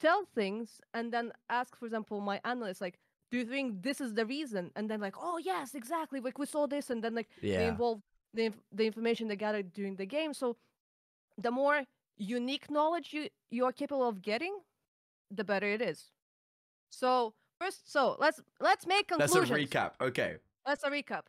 [0.00, 2.98] tell things and then ask, for example, my analyst, like,
[3.30, 4.70] do you think this is the reason?
[4.76, 6.20] And then like, oh yes, exactly.
[6.20, 7.56] Like we saw this, and then like yeah.
[7.56, 8.02] they involve
[8.34, 10.32] the inf- the information they gathered during the game.
[10.34, 10.56] So
[11.36, 11.84] the more
[12.16, 14.58] unique knowledge you you are capable of getting,
[15.30, 16.10] the better it is.
[16.90, 19.48] So first, so let's let's make conclusions.
[19.48, 19.90] That's a recap.
[20.00, 20.36] Okay.
[20.66, 21.22] Let's a recap.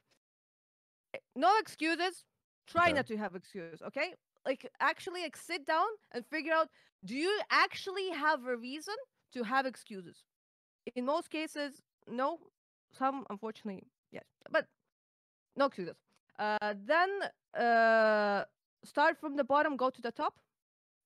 [1.14, 2.26] Eh, No excuses.
[2.68, 2.94] Try Okay.
[2.94, 3.82] not to have excuses.
[3.82, 4.14] Okay,
[4.46, 6.70] like actually, like sit down and figure out:
[7.04, 8.96] Do you actually have a reason
[9.34, 10.24] to have excuses?
[10.96, 12.40] In most cases, no.
[12.92, 14.66] Some, unfortunately, yes, but
[15.56, 15.96] no excuses.
[16.40, 17.10] Uh, then
[17.56, 18.46] uh,
[18.84, 20.40] start from the bottom, go to the top.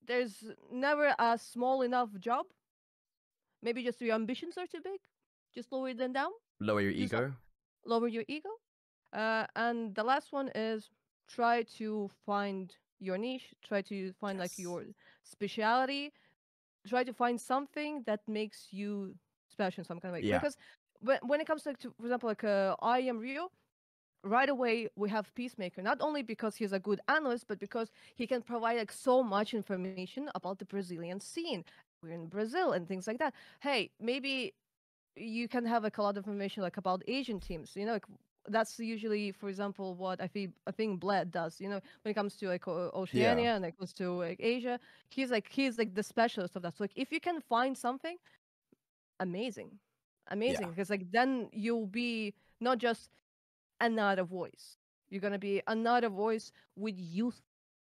[0.06, 2.46] There's never a small enough job.
[3.64, 5.00] Maybe just your ambitions are too big.
[5.54, 7.32] Just lower them down Lower your some- ego.
[7.86, 8.50] lower your ego.
[9.12, 10.90] Uh, and the last one is
[11.28, 14.84] try to find your niche, try to find like your
[15.22, 16.12] speciality,
[16.86, 19.14] try to find something that makes you
[19.48, 20.28] special in some kind of way.
[20.28, 20.38] Yeah.
[20.38, 20.56] Because
[21.00, 23.50] when, when it comes to, to, for example, like uh, IEM Rio,
[24.24, 28.26] right away we have Peacemaker, not only because he's a good analyst, but because he
[28.26, 31.64] can provide like so much information about the Brazilian scene.
[32.04, 33.34] We're in Brazil and things like that.
[33.60, 34.54] Hey, maybe
[35.16, 37.72] you can have like a lot of information like about Asian teams.
[37.76, 38.06] You know, like
[38.48, 41.60] that's usually, for example, what I think I think Bled does.
[41.60, 44.78] You know, when it comes to like Oceania and it comes to like Asia,
[45.08, 46.76] he's like he's like the specialist of that.
[46.76, 48.16] So like if you can find something,
[49.20, 49.78] amazing,
[50.28, 53.10] amazing, because like then you'll be not just
[53.80, 54.78] another voice.
[55.10, 57.40] You're gonna be another voice with youth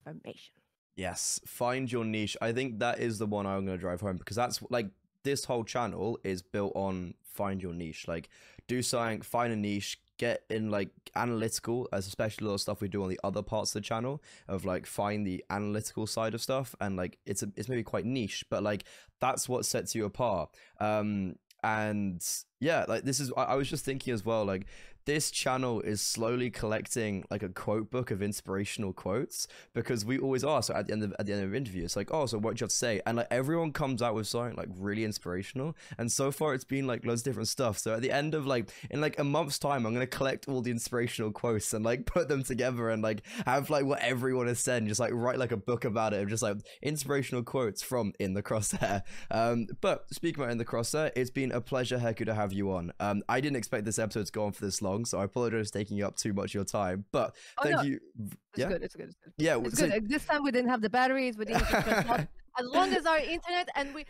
[0.06, 0.61] information.
[0.96, 2.36] Yes, find your niche.
[2.40, 4.88] I think that is the one I'm going to drive home because that's like
[5.22, 8.06] this whole channel is built on find your niche.
[8.06, 8.28] Like,
[8.68, 12.80] do something, find a niche, get in like analytical, as especially a lot of stuff
[12.80, 16.34] we do on the other parts of the channel of like find the analytical side
[16.34, 18.84] of stuff and like it's a, it's maybe quite niche, but like
[19.20, 20.50] that's what sets you apart.
[20.78, 22.24] Um, and
[22.60, 24.66] yeah, like this is I, I was just thinking as well, like
[25.04, 30.44] this channel is slowly collecting like a quote book of inspirational quotes because we always
[30.44, 32.56] ask at the end of at the end of interview it's like oh so what
[32.56, 33.00] do you have to say?
[33.06, 35.76] And like everyone comes out with something like really inspirational.
[35.98, 37.78] And so far it's been like loads of different stuff.
[37.78, 40.60] So at the end of like in like a month's time i'm gonna collect all
[40.60, 44.58] the inspirational quotes and like put them together and like have like what everyone has
[44.58, 47.82] said and just like write like a book about it of just like inspirational quotes
[47.82, 49.02] from in the crosshair.
[49.30, 52.72] Um but speaking about in the crosshair it's been a pleasure Heccu to have you
[52.72, 52.92] on.
[53.00, 55.68] Um i didn't expect this episode to go on for this long so i apologize
[55.70, 58.68] for taking up too much of your time but Oh, thank no, you It's yeah
[58.68, 58.82] good.
[58.82, 59.08] It's good.
[59.08, 59.32] It's good.
[59.38, 60.08] yeah It's so- good.
[60.08, 61.36] This time we didn't have the batteries.
[61.36, 61.62] We didn't.
[61.64, 62.26] have to charge lots.
[62.60, 64.04] as long as our internet and we,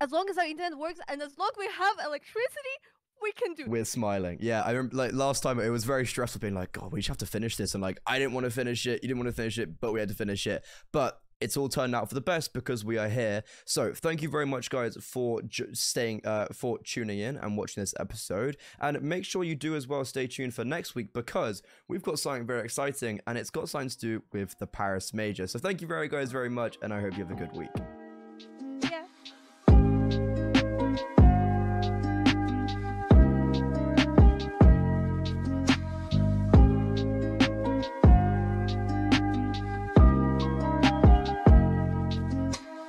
[0.00, 2.76] as long as our internet works, and as long as we have electricity,
[3.22, 3.64] we can do.
[3.68, 4.38] We're smiling.
[4.40, 7.08] Yeah, I remember like last time it was very stressful being like, God, we just
[7.08, 7.74] have to finish this.
[7.74, 9.02] And like, I didn't want to finish it.
[9.02, 10.64] You didn't want to finish it, but we had to finish it.
[10.92, 13.44] But it's all turned out for the best because we are here.
[13.64, 17.82] So thank you very much, guys, for ju- staying, uh, for tuning in and watching
[17.82, 18.56] this episode.
[18.80, 22.18] And make sure you do as well stay tuned for next week because we've got
[22.18, 25.46] something very exciting and it's got something to do with the Paris Major.
[25.46, 27.70] So thank you very guys very much, and I hope you have a good week.